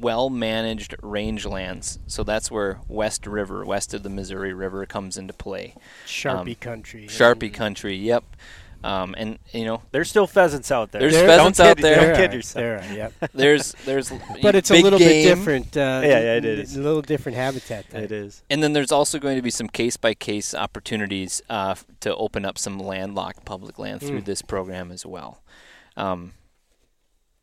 [0.00, 1.98] well managed rangelands.
[2.06, 5.74] So that's where West River, west of the Missouri River, comes into play.
[6.06, 7.06] Sharpie um, country.
[7.06, 8.24] Sharpie country, yep.
[8.84, 11.02] Um, and you know, there's still pheasants out there.
[11.02, 12.14] There's there, pheasants out there.
[12.14, 12.84] Don't kid yourself.
[12.88, 13.12] There, yep.
[13.34, 14.10] there's there's
[14.42, 15.08] but it's a little game.
[15.08, 15.76] bit different.
[15.76, 17.88] Uh, yeah, yeah, it is a little different habitat.
[17.90, 18.02] There.
[18.02, 18.42] It is.
[18.50, 22.44] And then there's also going to be some case by case opportunities uh, to open
[22.44, 24.24] up some landlocked public land through mm.
[24.24, 25.42] this program as well.
[25.96, 26.32] Um,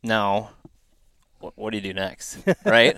[0.03, 0.51] now,
[1.39, 2.97] wh- what do you do next, right?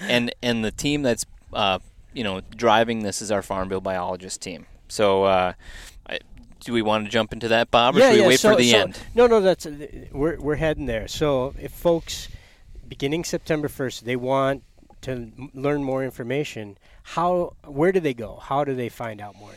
[0.00, 1.78] and and the team that's uh,
[2.12, 4.66] you know driving this is our farm bill biologist team.
[4.88, 5.54] So.
[6.66, 8.26] Do we want to jump into that, Bob, or yeah, should we yeah.
[8.26, 8.98] wait so, for the so, end?
[9.14, 11.06] No, no, that's uh, we're we're heading there.
[11.06, 12.28] So if folks
[12.88, 14.64] beginning September first, they want
[15.02, 16.76] to learn more information.
[17.04, 18.40] How where do they go?
[18.42, 19.52] How do they find out more?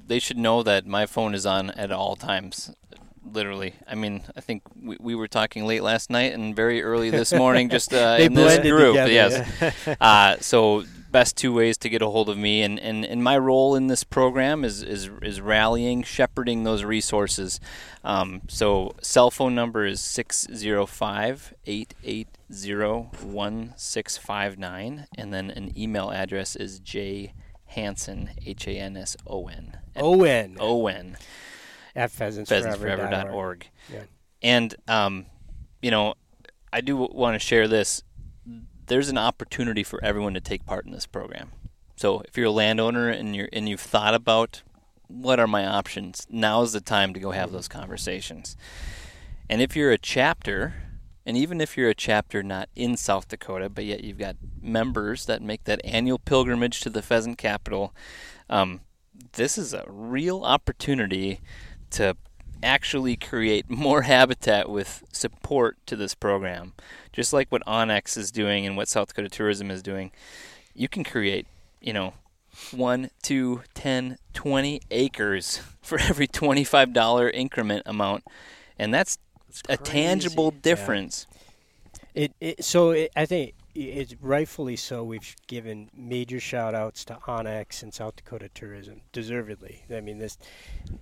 [0.06, 2.74] they should know that my phone is on at all times
[3.24, 3.74] literally.
[3.86, 7.32] I mean, I think we, we were talking late last night and very early this
[7.32, 8.94] morning, just uh, in this group.
[8.94, 9.74] Together, yes.
[9.86, 9.94] Yeah.
[10.00, 12.62] uh, so best two ways to get a hold of me.
[12.62, 17.60] And, and, and my role in this program is, is, is rallying, shepherding those resources.
[18.02, 25.06] Um, so, cell phone number is 605 880 1659.
[25.16, 27.34] And then an email address is J
[27.66, 29.78] Hanson, H A N S O N.
[29.96, 30.56] Owen.
[30.58, 31.16] Owen.
[31.94, 33.68] At pheasantsforever.org.
[33.92, 34.02] Yeah.
[34.42, 35.26] And, um,
[35.80, 36.14] you know,
[36.72, 38.02] I do want to share this.
[38.86, 41.52] There's an opportunity for everyone to take part in this program.
[41.96, 44.62] So if you're a landowner and you're and you've thought about
[45.06, 48.56] what are my options, now is the time to go have those conversations.
[49.48, 50.74] And if you're a chapter,
[51.26, 55.26] and even if you're a chapter not in South Dakota, but yet you've got members
[55.26, 57.94] that make that annual pilgrimage to the pheasant capital,
[58.48, 58.80] um,
[59.32, 61.40] this is a real opportunity
[61.92, 62.16] to
[62.62, 66.72] actually create more habitat with support to this program.
[67.12, 70.10] Just like what onX is doing and what South Dakota Tourism is doing,
[70.74, 71.46] you can create,
[71.80, 72.14] you know,
[72.70, 78.24] one, two, ten, twenty acres for every $25 increment amount.
[78.78, 79.18] And that's
[79.68, 81.26] a tangible difference.
[82.14, 85.02] It, it so it, I think it's rightfully so.
[85.04, 89.84] We've given major shout outs to onX and South Dakota Tourism, deservedly.
[89.94, 90.38] I mean this,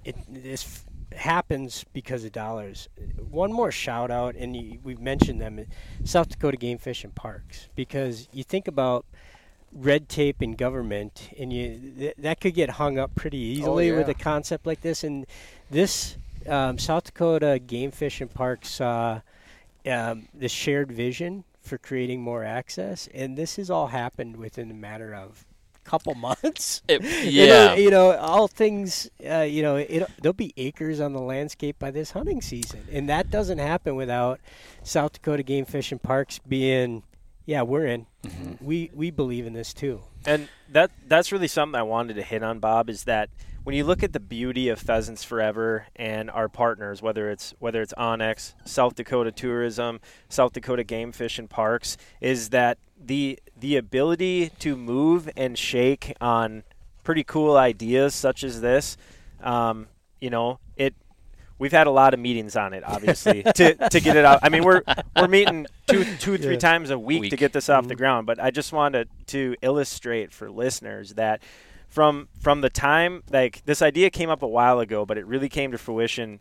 [0.05, 2.89] it this happens because of dollars.
[3.19, 5.65] One more shout out, and you, we've mentioned them,
[6.05, 9.05] South Dakota Game Fish and Parks, because you think about
[9.73, 14.07] red tape in government, and you th- that could get hung up pretty easily with
[14.07, 14.13] yeah.
[14.13, 15.03] a concept like this.
[15.03, 15.27] And
[15.71, 16.17] this
[16.47, 19.21] um, South Dakota Game Fish and Parks uh,
[19.87, 24.75] um, the shared vision for creating more access, and this has all happened within a
[24.75, 25.47] matter of
[25.77, 26.83] a couple months.
[26.89, 27.01] It-
[27.33, 27.75] You know- yeah.
[27.77, 29.09] you know, all things.
[29.25, 33.09] Uh, you know, it, there'll be acres on the landscape by this hunting season, and
[33.09, 34.41] that doesn't happen without
[34.83, 37.03] South Dakota Game Fish and Parks being.
[37.47, 38.07] Yeah, we're in.
[38.25, 38.65] Mm-hmm.
[38.65, 40.03] We we believe in this too.
[40.27, 43.31] And that that's really something I wanted to hit on, Bob, is that
[43.65, 47.83] when you look at the beauty of Pheasants Forever and our partners, whether it's whether
[47.83, 53.77] it's onX, South Dakota Tourism, South Dakota Game Fish and Parks, is that the the
[53.77, 56.63] ability to move and shake on
[57.05, 58.97] pretty cool ideas such as this.
[59.43, 59.89] Um,
[60.21, 60.95] you know, it.
[61.59, 64.41] We've had a lot of meetings on it, obviously, to, to get it out.
[64.43, 64.81] I mean, we're
[65.15, 66.59] we're meeting two, two, three Yeah.
[66.59, 68.27] times a week, to get this off the ground.
[68.27, 71.43] But I just wanted to illustrate for listeners that
[71.91, 75.49] from from the time like this idea came up a while ago, but it really
[75.49, 76.41] came to fruition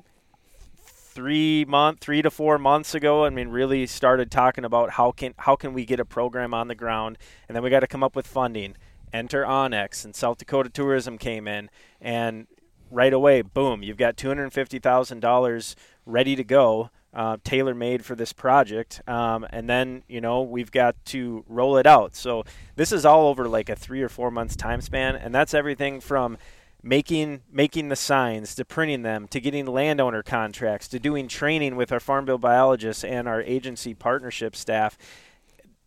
[0.85, 3.25] three month three to four months ago.
[3.25, 6.67] I mean, really started talking about how can how can we get a program on
[6.67, 8.75] the ground, and then we got to come up with funding.
[9.11, 12.45] Enter onX and South Dakota Tourism came in, and
[12.91, 15.75] right away, boom, you've got two hundred fifty thousand dollars
[16.05, 19.01] ready to go, uh, tailor made for this project.
[19.07, 22.15] Um, and then you know we've got to roll it out.
[22.15, 22.43] So
[22.75, 25.99] this is all over like a three or four months time span, and that's everything
[25.99, 26.37] from
[26.81, 31.91] making making the signs to printing them to getting landowner contracts to doing training with
[31.91, 34.97] our farm bill biologists and our agency partnership staff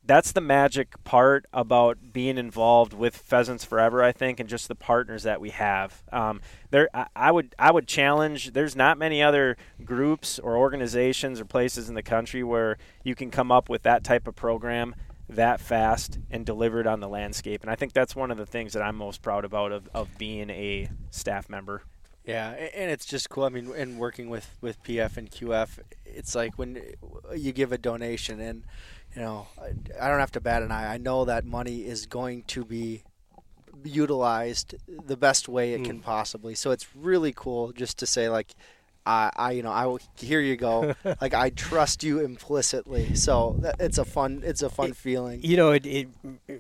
[0.05, 4.75] that's the magic part about being involved with Pheasants Forever, I think, and just the
[4.75, 6.03] partners that we have.
[6.13, 6.41] Um,
[6.71, 8.53] there, I, I would, I would challenge.
[8.53, 13.31] There's not many other groups or organizations or places in the country where you can
[13.31, 14.95] come up with that type of program
[15.29, 17.63] that fast and delivered on the landscape.
[17.63, 20.19] And I think that's one of the things that I'm most proud about of, of
[20.19, 21.83] being a staff member.
[22.25, 23.45] Yeah, and it's just cool.
[23.45, 26.81] I mean, and working with with PF and QF, it's like when
[27.35, 28.63] you give a donation, and
[29.15, 30.93] you know, I I don't have to bat an eye.
[30.93, 33.03] I know that money is going to be
[33.85, 34.75] utilized
[35.07, 36.03] the best way it can hmm.
[36.03, 36.55] possibly.
[36.55, 38.55] So it's really cool just to say like.
[39.05, 39.99] I, I, you know, I will.
[40.17, 40.95] Here you go.
[41.21, 43.15] like I trust you implicitly.
[43.15, 45.41] So that, it's a fun, it's a fun feeling.
[45.43, 46.09] You know, it, it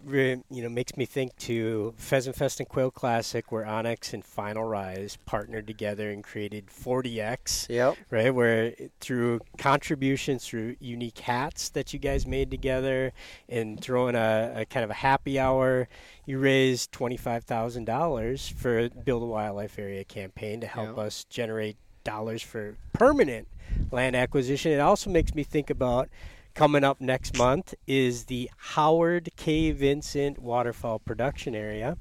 [0.04, 4.24] re, you know makes me think to Pheasant Fest and Quail Classic, where onX and
[4.24, 7.68] Final Rise partnered together and created 40x.
[7.68, 7.96] Yep.
[8.10, 8.34] right?
[8.34, 13.12] Where through contributions, through unique hats that you guys made together,
[13.48, 15.88] and throwing a, a kind of a happy hour,
[16.26, 21.04] you raised twenty five thousand dollars for Build a Wildlife Area campaign to help Yeah.
[21.04, 23.48] us generate dollars for permanent
[23.90, 24.72] land acquisition.
[24.72, 26.08] It also makes me think about.
[26.54, 29.70] Coming up next month is the Howard K.
[29.70, 31.96] Vincent Waterfowl Production Area,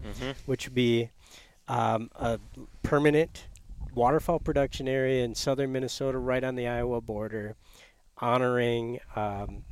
[0.45, 1.09] which would be
[1.69, 2.37] um, a
[2.83, 3.47] permanent
[3.95, 7.55] waterfowl production area in southern Minnesota, right on the Iowa border,
[8.17, 9.63] honoring um,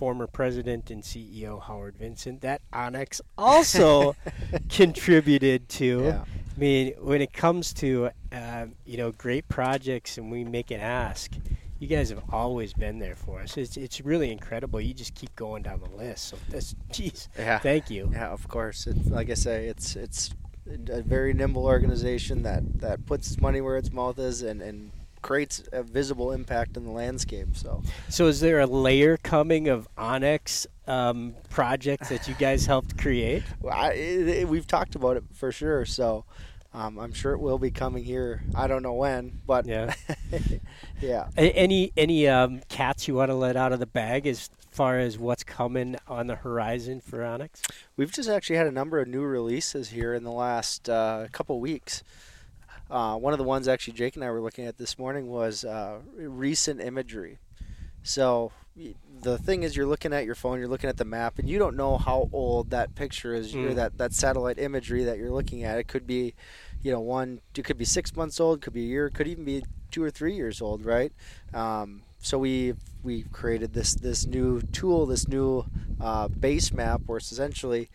[0.00, 2.40] former president and CEO Howard Vincent.
[2.40, 4.16] That onX also
[4.70, 6.04] contributed to.
[6.04, 6.24] Yeah.
[6.56, 10.80] I mean, when it comes to uh, you know great projects and we make an
[10.80, 11.32] ask,
[11.78, 13.58] you guys have always been there for us.
[13.58, 14.80] It's it's really incredible.
[14.80, 16.28] You just keep going down the list.
[16.28, 17.58] So that's, jeez, Yeah.
[17.58, 18.08] thank you.
[18.10, 18.86] Yeah, of course.
[18.86, 20.30] It's like I say, it's it's
[20.88, 24.92] a very nimble organization that that puts money where its mouth is and and
[25.22, 27.48] creates a visible impact in the landscape.
[27.56, 32.96] So So is there a layer coming of onX um, projects that you guys helped
[32.98, 33.42] create?
[33.60, 35.84] Well, I, it, it- we've talked about it for sure.
[35.84, 36.24] So
[36.72, 38.42] um, I'm sure it will be coming here.
[38.54, 39.92] I don't know when, but Yeah.
[41.00, 41.28] yeah.
[41.36, 45.18] Any any um, cats you want to let out of the bag as far as
[45.18, 47.60] what's coming on the horizon for onX?
[47.96, 51.58] We've just actually had a number of new releases here in the last uh, couple
[51.60, 52.04] weeks.
[52.90, 55.64] Uh, one of the ones actually Jake and I were looking at this morning was
[55.64, 57.38] uh, recent imagery.
[58.02, 58.52] So
[59.22, 61.58] the thing is, you're looking at your phone, you're looking at the map, and you
[61.58, 63.74] don't know how old that picture is, Mm.
[63.74, 65.78] that that satellite imagery that you're looking at.
[65.78, 66.34] It could be,
[66.82, 69.44] you know, one, it could be six months old, could be a year, could even
[69.44, 71.12] be two or three years old, right?
[71.52, 75.64] Um, so we we created this this new tool, this new
[76.00, 77.90] uh, base map, where it's essentially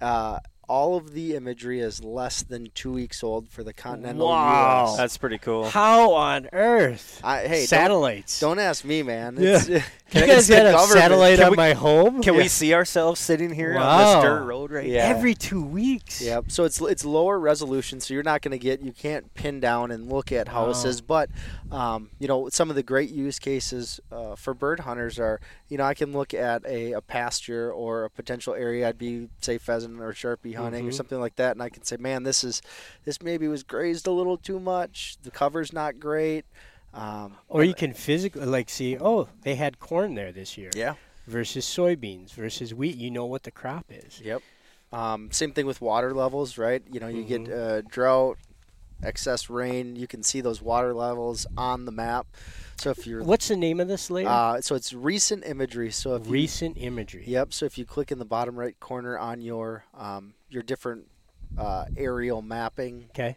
[0.00, 0.38] uh,
[0.68, 4.86] all of the imagery is less than two weeks old for the continental Wow.
[4.88, 4.96] U.S.
[4.98, 5.68] That's pretty cool.
[5.68, 7.20] How on earth?
[7.24, 8.38] I, hey, don't, Satellites.
[8.40, 9.36] don't ask me, man.
[9.40, 9.82] Yeah.
[10.10, 10.88] It's, you guys a government.
[11.00, 12.22] satellite Can on we- my home?
[12.22, 12.40] Can Yeah.
[12.42, 14.14] we see ourselves sitting here on Wow.
[14.20, 15.04] this dirt road right Yeah.
[15.06, 16.22] Every two weeks.
[16.22, 16.46] Yep.
[16.50, 19.90] So it's it's lower resolution, so you're not going to get you can't pin down
[19.90, 21.02] and look at houses.
[21.02, 21.28] But
[21.70, 25.76] um, you know some of the great use cases uh, for bird hunters are you
[25.76, 29.58] know I can look at a, a pasture or a potential area I'd be say
[29.58, 30.94] pheasant or sharpie hunting or Mhm.
[30.94, 32.62] something like that, and I can say, man, this is
[33.04, 35.16] this maybe was grazed a little too much.
[35.22, 36.46] The cover's not great.
[36.94, 40.94] Um, Or you can physically like see, oh, they had corn there this year yeah.
[41.26, 42.96] versus soybeans versus wheat.
[42.96, 44.20] You know what the crop is.
[44.20, 44.42] Yep.
[44.92, 46.82] Um, same thing with water levels, right?
[46.90, 47.78] You know, you get Mhm.
[47.78, 48.38] uh, drought,
[49.02, 49.96] excess rain.
[49.96, 52.26] You can see those water levels on the map.
[52.76, 54.26] So if you're, What's the name of this layer?
[54.28, 55.90] uh, so it's recent imagery.
[55.90, 57.24] So if you, Recent imagery.
[57.26, 57.52] yep.
[57.52, 61.06] So if you click in the bottom right corner on your um, your different
[61.58, 63.36] uh, aerial mapping, Okay.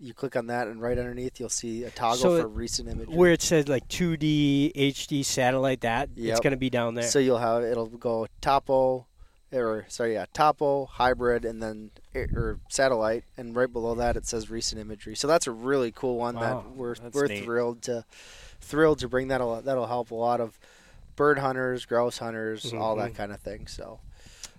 [0.00, 3.14] You click on that, and right underneath you'll see a toggle So for recent imagery.
[3.14, 7.04] Where it says like 2D, HD, satellite, that it's going to be down there.
[7.04, 9.06] So you'll have it'll go topo,
[9.52, 11.90] or sorry, yeah, topo, hybrid, and then
[12.34, 15.14] or satellite, and right below that it says recent imagery.
[15.16, 17.44] So that's a really cool one Wow, that we're we're neat.
[17.44, 18.04] thrilled to
[18.60, 19.38] thrilled to bring that.
[19.64, 20.58] That'll help a lot of
[21.16, 23.16] bird hunters, grouse hunters, all that Mhm.
[23.16, 23.66] kind of thing.
[23.66, 24.00] So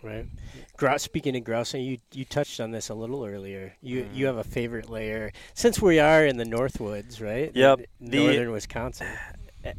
[0.02, 0.26] Right.
[0.78, 1.04] Grouse.
[1.04, 3.74] Speaking of grousing, you you touched on this a little earlier.
[3.82, 4.16] You Mm-hmm.
[4.16, 7.52] you have a favorite layer since we are in the Northwoods, right?
[7.54, 7.80] Yep.
[8.00, 9.08] In The- Northern Wisconsin.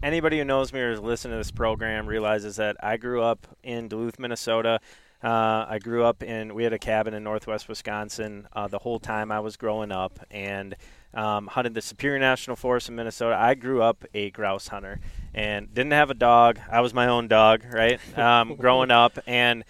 [0.02, 3.46] Anybody who knows me or has listened to this program realizes that I grew up
[3.62, 4.78] in Duluth, Minnesota.
[5.24, 8.98] Uh, I grew up in, we had a cabin in northwest Wisconsin uh, the whole
[8.98, 10.76] time I was growing up and
[11.14, 13.36] um, hunted the Superior National Forest in Minnesota.
[13.38, 15.00] I grew up a grouse hunter
[15.34, 16.58] and didn't have a dog.
[16.70, 17.98] I was my own dog, right?
[18.18, 19.18] Um, growing up.
[19.26, 19.64] And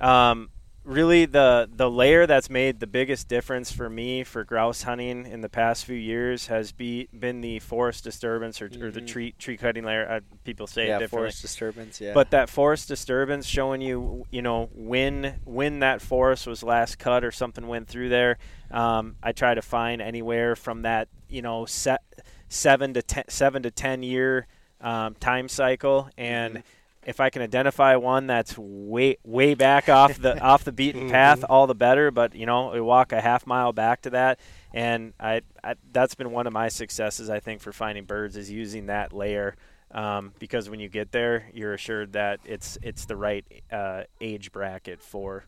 [0.00, 0.50] um,
[0.84, 5.42] really the the layer that's made the biggest difference for me for grouse hunting in
[5.42, 9.06] the past few years has be, been the forest disturbance or, or the Mhm.
[9.06, 10.08] tree tree cutting layer.
[10.08, 11.24] Uh, people say it yeah, differently.
[11.26, 12.00] forest disturbance.
[12.00, 16.98] Yeah, But that forest disturbance showing you, you know, when when that forest was last
[16.98, 18.38] cut or something went through there.
[18.70, 22.00] Um, I try to find anywhere from that, you know, set
[22.48, 24.46] seven to ten, seven to ten year
[24.80, 26.62] um, time cycle, and
[27.08, 31.42] if I can identify one that's way way back off the off the beaten path,
[31.48, 32.10] all the better.
[32.10, 34.38] But you know, we walk a half mile back to that,
[34.74, 38.50] and I, I that's been one of my successes I think for finding birds is
[38.50, 39.56] using that layer
[39.90, 44.52] um, because when you get there, you're assured that it's it's the right uh, age
[44.52, 45.46] bracket for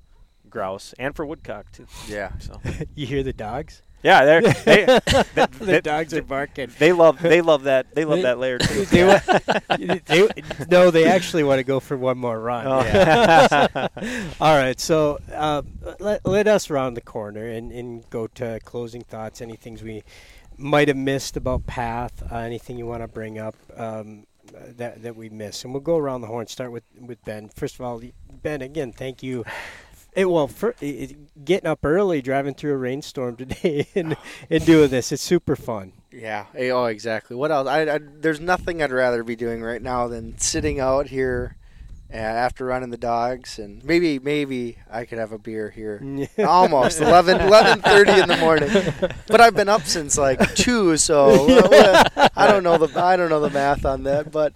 [0.48, 1.86] grouse and for woodcock too.
[2.08, 2.32] yeah.
[2.38, 2.58] So
[2.94, 3.82] You hear the dogs?
[4.03, 4.98] Yeah, they're, they they,
[5.34, 6.70] the they, dogs are barking.
[6.78, 8.84] they love they love that they love that layer too.
[10.07, 10.28] they,
[10.70, 12.66] no, they actually want to go for one more run.
[12.66, 12.80] Oh.
[12.80, 13.88] Yeah.
[14.40, 15.62] All right, so uh,
[15.98, 19.40] let, let us round the corner and, and go to closing thoughts.
[19.40, 20.03] Any things we
[20.57, 22.22] might have missed about Path?
[22.30, 24.26] Uh, anything you want to bring up um,
[24.76, 25.64] that that we missed?
[25.64, 26.46] And we'll go around the horn.
[26.46, 27.51] Start with with Ben.
[27.51, 28.01] First of all,
[28.42, 29.44] Ben, again, thank you.
[30.14, 34.16] It, well, for, it, getting up early, driving through a rainstorm today, and,
[34.48, 35.92] and doing this, it's super fun.
[36.12, 36.46] Yeah.
[36.58, 37.36] Oh, exactly.
[37.36, 37.68] What else?
[37.68, 41.56] I, I, there's nothing I'd rather be doing right now than sitting out here
[42.12, 46.02] after running the dogs, and maybe maybe I could have a beer here.
[46.38, 49.14] Almost 11, 11.30 in the morning.
[49.26, 53.30] But I've been up since like two, so uh, I don't know the I don't
[53.30, 54.32] know the math on that.
[54.32, 54.54] But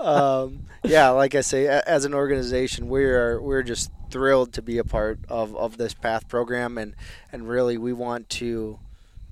[0.00, 4.78] um, yeah, like I say, as an organization, we are we're just thrilled to be
[4.78, 6.94] a part of, of this Path program, and
[7.32, 8.78] and really we want to,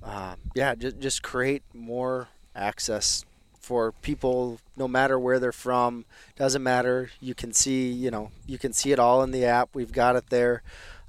[0.03, 3.25] um, yeah, just just create more access
[3.69, 6.03] for people no matter where they're from.
[6.35, 7.11] Doesn't matter.
[7.19, 9.69] You can see you know you can see it all in the app.
[9.75, 10.63] We've got it there,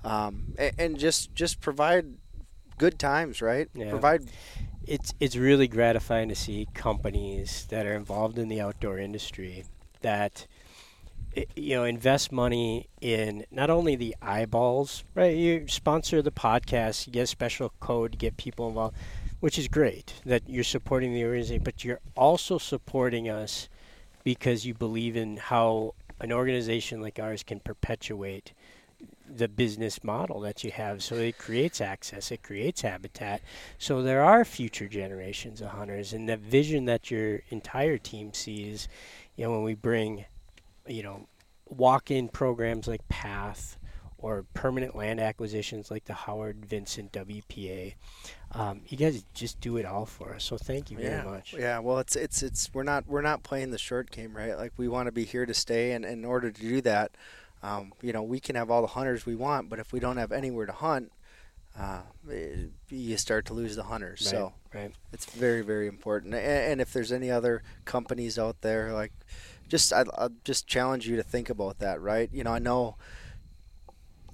[0.04, 2.04] um, and, and just just provide
[2.76, 3.70] good times, right?
[3.72, 3.88] Yeah.
[3.88, 4.30] Provide
[4.86, 9.64] it's it's really gratifying to see companies that are involved in the outdoor industry
[10.02, 10.46] that
[11.56, 17.12] you know invest money in not only the eyeballs right you sponsor the podcast you
[17.12, 18.96] get a special code to get people involved
[19.40, 23.68] which is great that you're supporting the organization but you're also supporting us
[24.22, 28.52] because you believe in how an organization like ours can perpetuate
[29.36, 31.02] the business model that you have.
[31.02, 33.40] So it creates access it creates habitat.
[33.78, 38.88] So there are future generations of hunters, and the vision that your entire team sees,
[39.36, 40.24] you know, when we bring,
[40.86, 41.26] you know,
[41.68, 43.78] walk-in programs like Path
[44.22, 47.94] or permanent land acquisitions like the Howard Vincent WPA,
[48.52, 50.44] um, you guys just do it all for us.
[50.44, 51.54] So thank you very yeah, much.
[51.58, 54.56] Yeah, well, it's it's it's we're not we're not playing the short game, right?
[54.56, 57.12] Like we want to be here to stay, and, and in order to do that,
[57.62, 60.18] um, you know, we can have all the hunters we want, but if we don't
[60.18, 61.12] have anywhere to hunt,
[61.78, 64.20] uh, eh, you start to lose the hunters.
[64.26, 64.92] Right, So right.
[65.12, 66.34] it's very very important.
[66.34, 69.12] And, and if there's any other companies out there, like,
[69.68, 72.28] just I I'll just challenge you to think about that, right?
[72.32, 72.96] You know, I know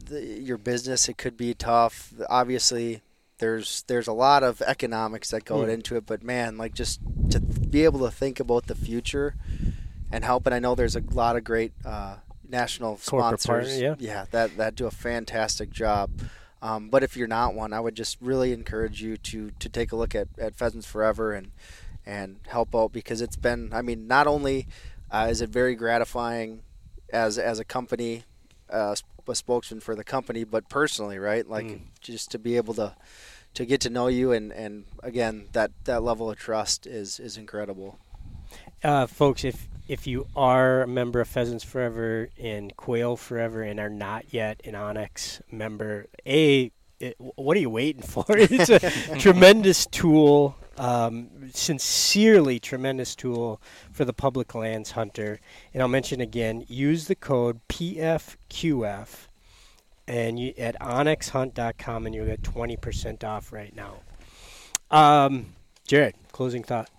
[0.06, 2.12] the, your business it could be tough.
[2.28, 3.02] Obviously,
[3.38, 5.70] there's there's a lot of economics that go Hmm.
[5.70, 7.00] into it, but man, like just
[7.30, 9.34] to be able to think about the future
[10.10, 10.46] and help.
[10.46, 12.16] And I know there's a lot of great uh,
[12.48, 13.78] national Corporate sponsors.
[13.80, 14.26] partner, yeah.
[14.30, 16.10] that that do a fantastic job.
[16.62, 19.92] Um, but if you're not one, I would just really encourage you to to take
[19.92, 21.50] a look at, at Pheasants Forever and
[22.06, 23.70] and help out because it's been.
[23.72, 24.66] I mean, not only
[25.10, 26.62] uh, is it very gratifying
[27.12, 28.24] as as a company,
[28.70, 28.94] uh,
[29.28, 31.48] a spokesman for the company, but personally, right?
[31.48, 31.80] Like Mm.
[32.00, 32.94] just to be able to
[33.54, 37.36] to get to know you and and again that that level of trust is is
[37.36, 37.98] incredible.
[38.84, 43.78] Uh, folks, if if you are a member of Pheasants Forever and Quail Forever and
[43.80, 48.24] are not yet an onX member, a it, what are you waiting for?
[48.28, 48.80] It's a
[49.18, 53.60] tremendous tool, um, sincerely tremendous tool
[53.92, 55.40] for the public lands hunter.
[55.72, 59.28] And I'll mention again: use the code PFQF,
[60.06, 63.96] and you at onxhunt.com, and you'll get twenty percent off right now.
[64.90, 65.54] Um,
[65.86, 66.90] Jared, closing thought.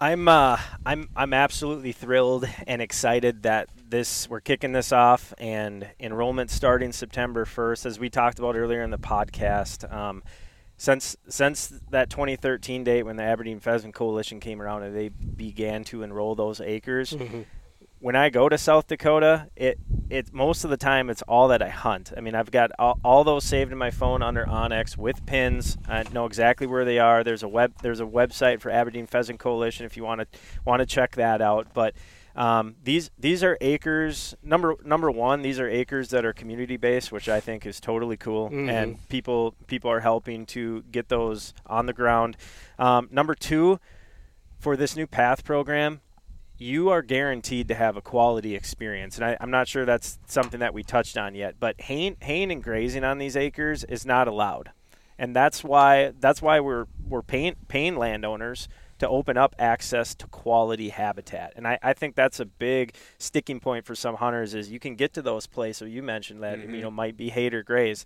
[0.00, 5.86] I'm uh, I'm I'm absolutely thrilled and excited that this we're kicking this off and
[5.98, 9.92] enrollment starting September 1st, as we talked about earlier in the podcast.
[9.92, 10.22] Um,
[10.80, 15.84] since since that 2013 date when the Aberdeen Pheasant Coalition came around and they began
[15.84, 17.42] to enroll those acres, mm-hmm.
[17.98, 19.78] when I go to South Dakota, it
[20.08, 22.14] it most of the time it's all that I hunt.
[22.16, 25.76] I mean, I've got all, all those saved in my phone under onX with pins.
[25.86, 27.22] I know exactly where they are.
[27.24, 30.80] There's a web there's a website for Aberdeen Pheasant Coalition if you want to want
[30.80, 31.74] to check that out.
[31.74, 31.94] But
[32.36, 34.34] um, these these are acres.
[34.42, 38.16] Number number one, these are acres that are community based, which I think is totally
[38.16, 38.70] cool, Mhm.
[38.70, 42.36] and people people are helping to get those on the ground.
[42.78, 43.80] Um, number two,
[44.58, 46.00] for this new path program,
[46.58, 49.16] you are guaranteed to have a quality experience.
[49.16, 52.52] And I, I'm not sure that's something that we touched on yet, but haying, haying
[52.52, 54.70] and grazing on these acres is not allowed.
[55.18, 58.68] And that's why that's why we're we're paying paying landowners
[59.00, 61.52] to open up access to quality habitat.
[61.56, 64.94] And I, I think that's a big sticking point for some hunters is you can
[64.94, 68.04] get to those places you mentioned that you know might be hate or graze.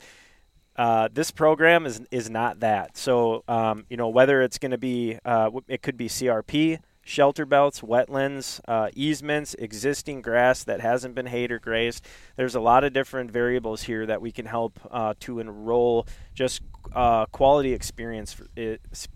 [0.77, 2.97] Uh, this program is is not that.
[2.97, 7.47] So um, you know whether it's going to be uh, it could be CRP, shelter
[7.47, 12.05] belts, wetlands, uh, easements, existing grass that hasn't been hayed or grazed.
[12.37, 16.63] There's a lot of different variables here that we can help uh, to enroll just
[16.95, 18.47] uh, quality experience for,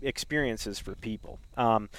[0.01, 1.39] experiences for people.
[1.57, 1.89] Um,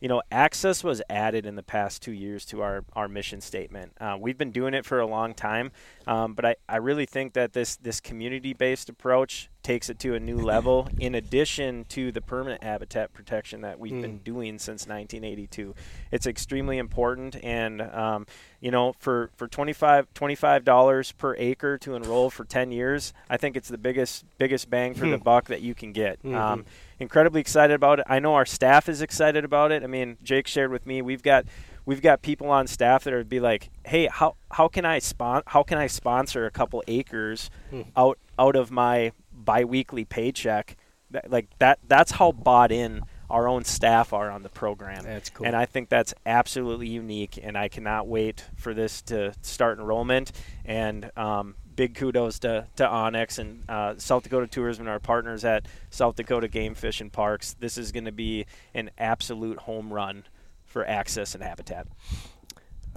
[0.00, 3.92] you know, access was added in the past two years to our, our mission statement.
[4.00, 5.72] Uh, we've been doing it for a long time,
[6.06, 10.14] um, but I, I really think that this, this community based approach takes it to
[10.14, 14.86] a new level in addition to the permanent habitat protection that we've been doing since
[14.86, 15.74] 1982.
[16.10, 18.26] It's extremely important, and um,
[18.60, 23.56] you know, for, for 25 $25 per acre to enroll for 10 years, I think
[23.56, 26.18] it's the biggest biggest bang for the buck that you can get.
[26.52, 26.64] Um,
[26.98, 28.06] incredibly excited about it.
[28.08, 29.82] I know our staff is excited about it.
[29.82, 31.44] I mean, Jake shared with me we've got
[31.86, 35.42] we've got people on staff that would be like, "Hey, how how can I spon-
[35.46, 37.50] how can I sponsor a couple acres
[37.96, 39.12] out out of my
[39.44, 40.76] biweekly paycheck?"
[41.10, 45.04] That, like that that's how bought in our own staff are on the program.
[45.04, 45.46] That's cool.
[45.46, 50.32] And I think that's absolutely unique, and I cannot wait for this to start enrollment.
[50.64, 55.44] And um, big kudos to, to onX and uh, South Dakota Tourism and our partners
[55.44, 57.54] at South Dakota Game Fish and Parks.
[57.54, 60.24] This is going to be an absolute home run
[60.64, 61.86] for access and habitat.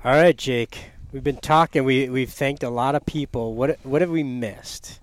[0.03, 0.91] All right, Jake.
[1.11, 1.83] We've been talking.
[1.83, 3.53] We we've thanked a lot of people.
[3.53, 4.99] What what have we missed?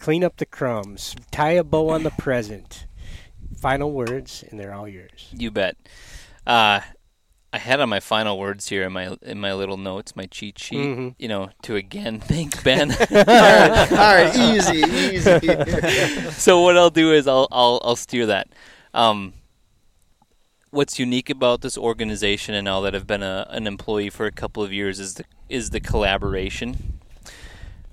[0.00, 1.14] Clean up the crumbs.
[1.30, 2.86] Tie a bow on the present.
[3.54, 5.28] Final words, and they're all yours.
[5.30, 5.76] You bet.
[6.46, 6.80] Uh,
[7.52, 10.58] I had on my final words here in my in my little notes, my cheat
[10.58, 10.78] sheet.
[10.78, 11.14] Mhm.
[11.18, 12.92] You know, to again thank Ben.
[12.98, 16.30] all right, all right, easy, easy.
[16.30, 18.48] so what I'll do is I'll I'll, I'll steer that.
[18.94, 19.34] Um,
[20.70, 24.32] what's unique about this organization and now that I've been a, an employee for a
[24.32, 27.00] couple of years is the is the collaboration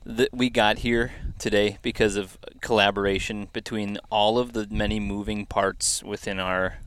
[0.05, 6.03] that we got here today because of collaboration between all of the many moving parts
[6.03, 6.79] within our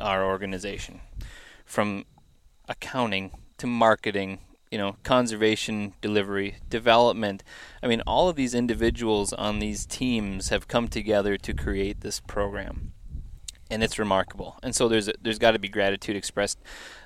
[0.00, 1.00] our organization.
[1.64, 2.04] From
[2.68, 4.40] accounting to marketing
[4.70, 7.42] you know conservation delivery development.
[7.82, 12.20] I mean all of these individuals on these teams have come together to create this
[12.20, 12.92] program.
[13.68, 14.58] And it's remarkable.
[14.62, 16.58] And so there's there's got to be gratitude expressed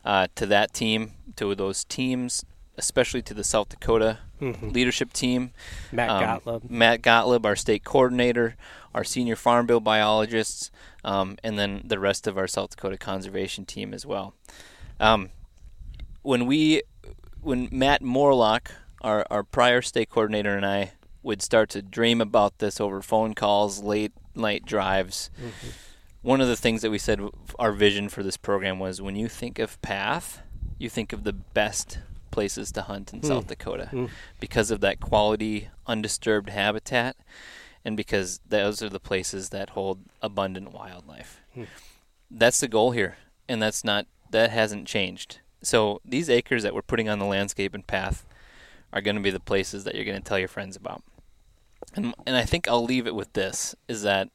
[0.05, 2.45] uh, to that team to those teams
[2.81, 4.73] especially to the south dakota Mhm.
[4.73, 5.53] leadership team
[5.93, 6.71] Matt um, Gottlieb.
[6.71, 8.57] Matt Gottlieb, our state coordinator,
[8.95, 10.71] our senior farm bill biologists,
[11.05, 14.35] um, and then the rest of our South Dakota conservation team as well.
[14.99, 15.29] Um,
[16.23, 16.83] when we,
[17.43, 18.73] when Matt Morlock,
[19.03, 23.35] our, our prior state coordinator, and I would start to dream about this over phone
[23.35, 25.31] calls, late night drives,
[26.23, 27.21] one of the things that we said
[27.59, 30.41] our vision for this program was when you think of path,
[30.79, 31.99] you think of the best
[32.31, 34.11] places to hunt in South Dakota Mm.
[34.39, 37.17] because of that quality undisturbed habitat
[37.85, 41.41] and because those are the places that hold abundant wildlife.
[42.31, 43.17] That's the goal here
[43.49, 45.41] and that's not that hasn't changed.
[45.63, 48.25] So these acres that we're putting on the landscape and path
[48.93, 51.03] are going to be the places that you're going to tell your friends about.
[51.95, 54.29] And and I think I'll leave it with this is that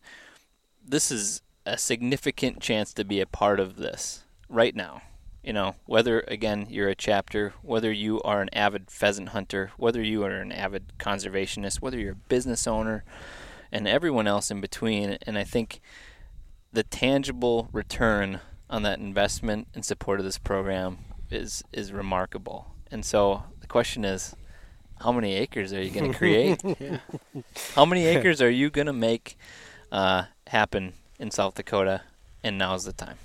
[0.85, 5.01] this is a significant chance to be a part of this right now.
[5.45, 10.01] You know, whether again you're a chapter, whether you are an avid pheasant hunter, whether
[10.01, 13.03] you are an avid conservationist, whether you're a business owner,
[13.71, 15.19] and everyone else in between.
[15.21, 15.81] And I think
[16.73, 18.39] the tangible return
[18.71, 20.97] on that investment in support of this program
[21.29, 22.73] is is remarkable.
[22.89, 24.35] And so the question is,
[25.01, 26.63] how many acres are you going to create?
[27.75, 29.37] how many acres are you going to make
[29.91, 32.01] uh, happen in South Dakota?
[32.43, 33.17] And now's the time.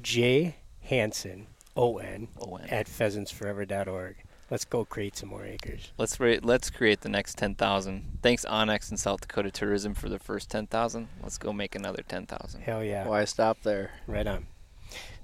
[0.00, 0.54] J
[0.88, 2.68] Hanson O N O-N.
[2.70, 4.16] at pheasantsforever.org.
[4.50, 5.92] Let's go create some more acres.
[5.98, 8.18] Let's ra- let's create the next ten thousand.
[8.22, 11.08] Thanks onX and South Dakota Tourism for the first ten thousand.
[11.22, 12.62] Let's go make another ten thousand.
[12.62, 13.06] Hell yeah.
[13.06, 13.90] Why stop there?
[14.06, 14.46] Right on.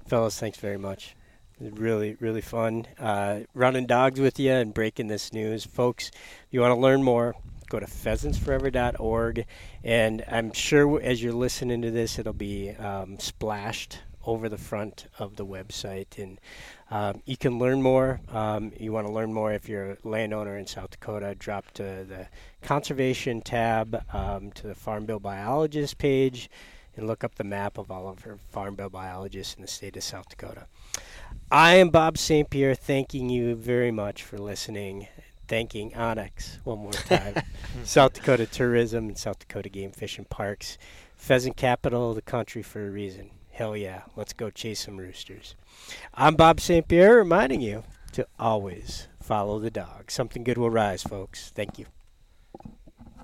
[0.07, 1.15] Fellas, thanks very much.
[1.59, 5.65] Really, really fun uh, running dogs with you and breaking this news.
[5.65, 7.33] Folks, if you want to learn more,
[7.69, 9.45] go to pheasantsforever.org.
[9.83, 15.07] And I'm sure as you're listening to this, it'll be um, splashed over the front
[15.19, 16.17] of the website.
[16.21, 16.39] And
[16.91, 18.21] um, you can learn more.
[18.31, 22.05] Um, you want to learn more if you're a landowner in South Dakota, drop to
[22.07, 22.27] the
[22.61, 26.49] conservation tab, um, to the Farm Bill Biologist page
[26.95, 29.97] and look up the map of all of our farm bill biologists in the state
[29.97, 30.65] of South Dakota.
[31.51, 32.49] I am Bob St.
[32.49, 35.07] Pierre, thanking you very much for listening.
[35.47, 37.35] Thanking onX one more time,
[37.83, 40.79] South Dakota Tourism and South Dakota Game Fish and Parks,
[41.15, 43.29] pheasant capital of the country for a reason.
[43.55, 45.55] Hell yeah, let's go chase some roosters.
[46.13, 46.85] I'm Bob St.
[46.85, 50.11] Pierre, reminding you to always follow the dog.
[50.11, 51.51] Something good will rise, folks.
[51.55, 51.85] Thank you.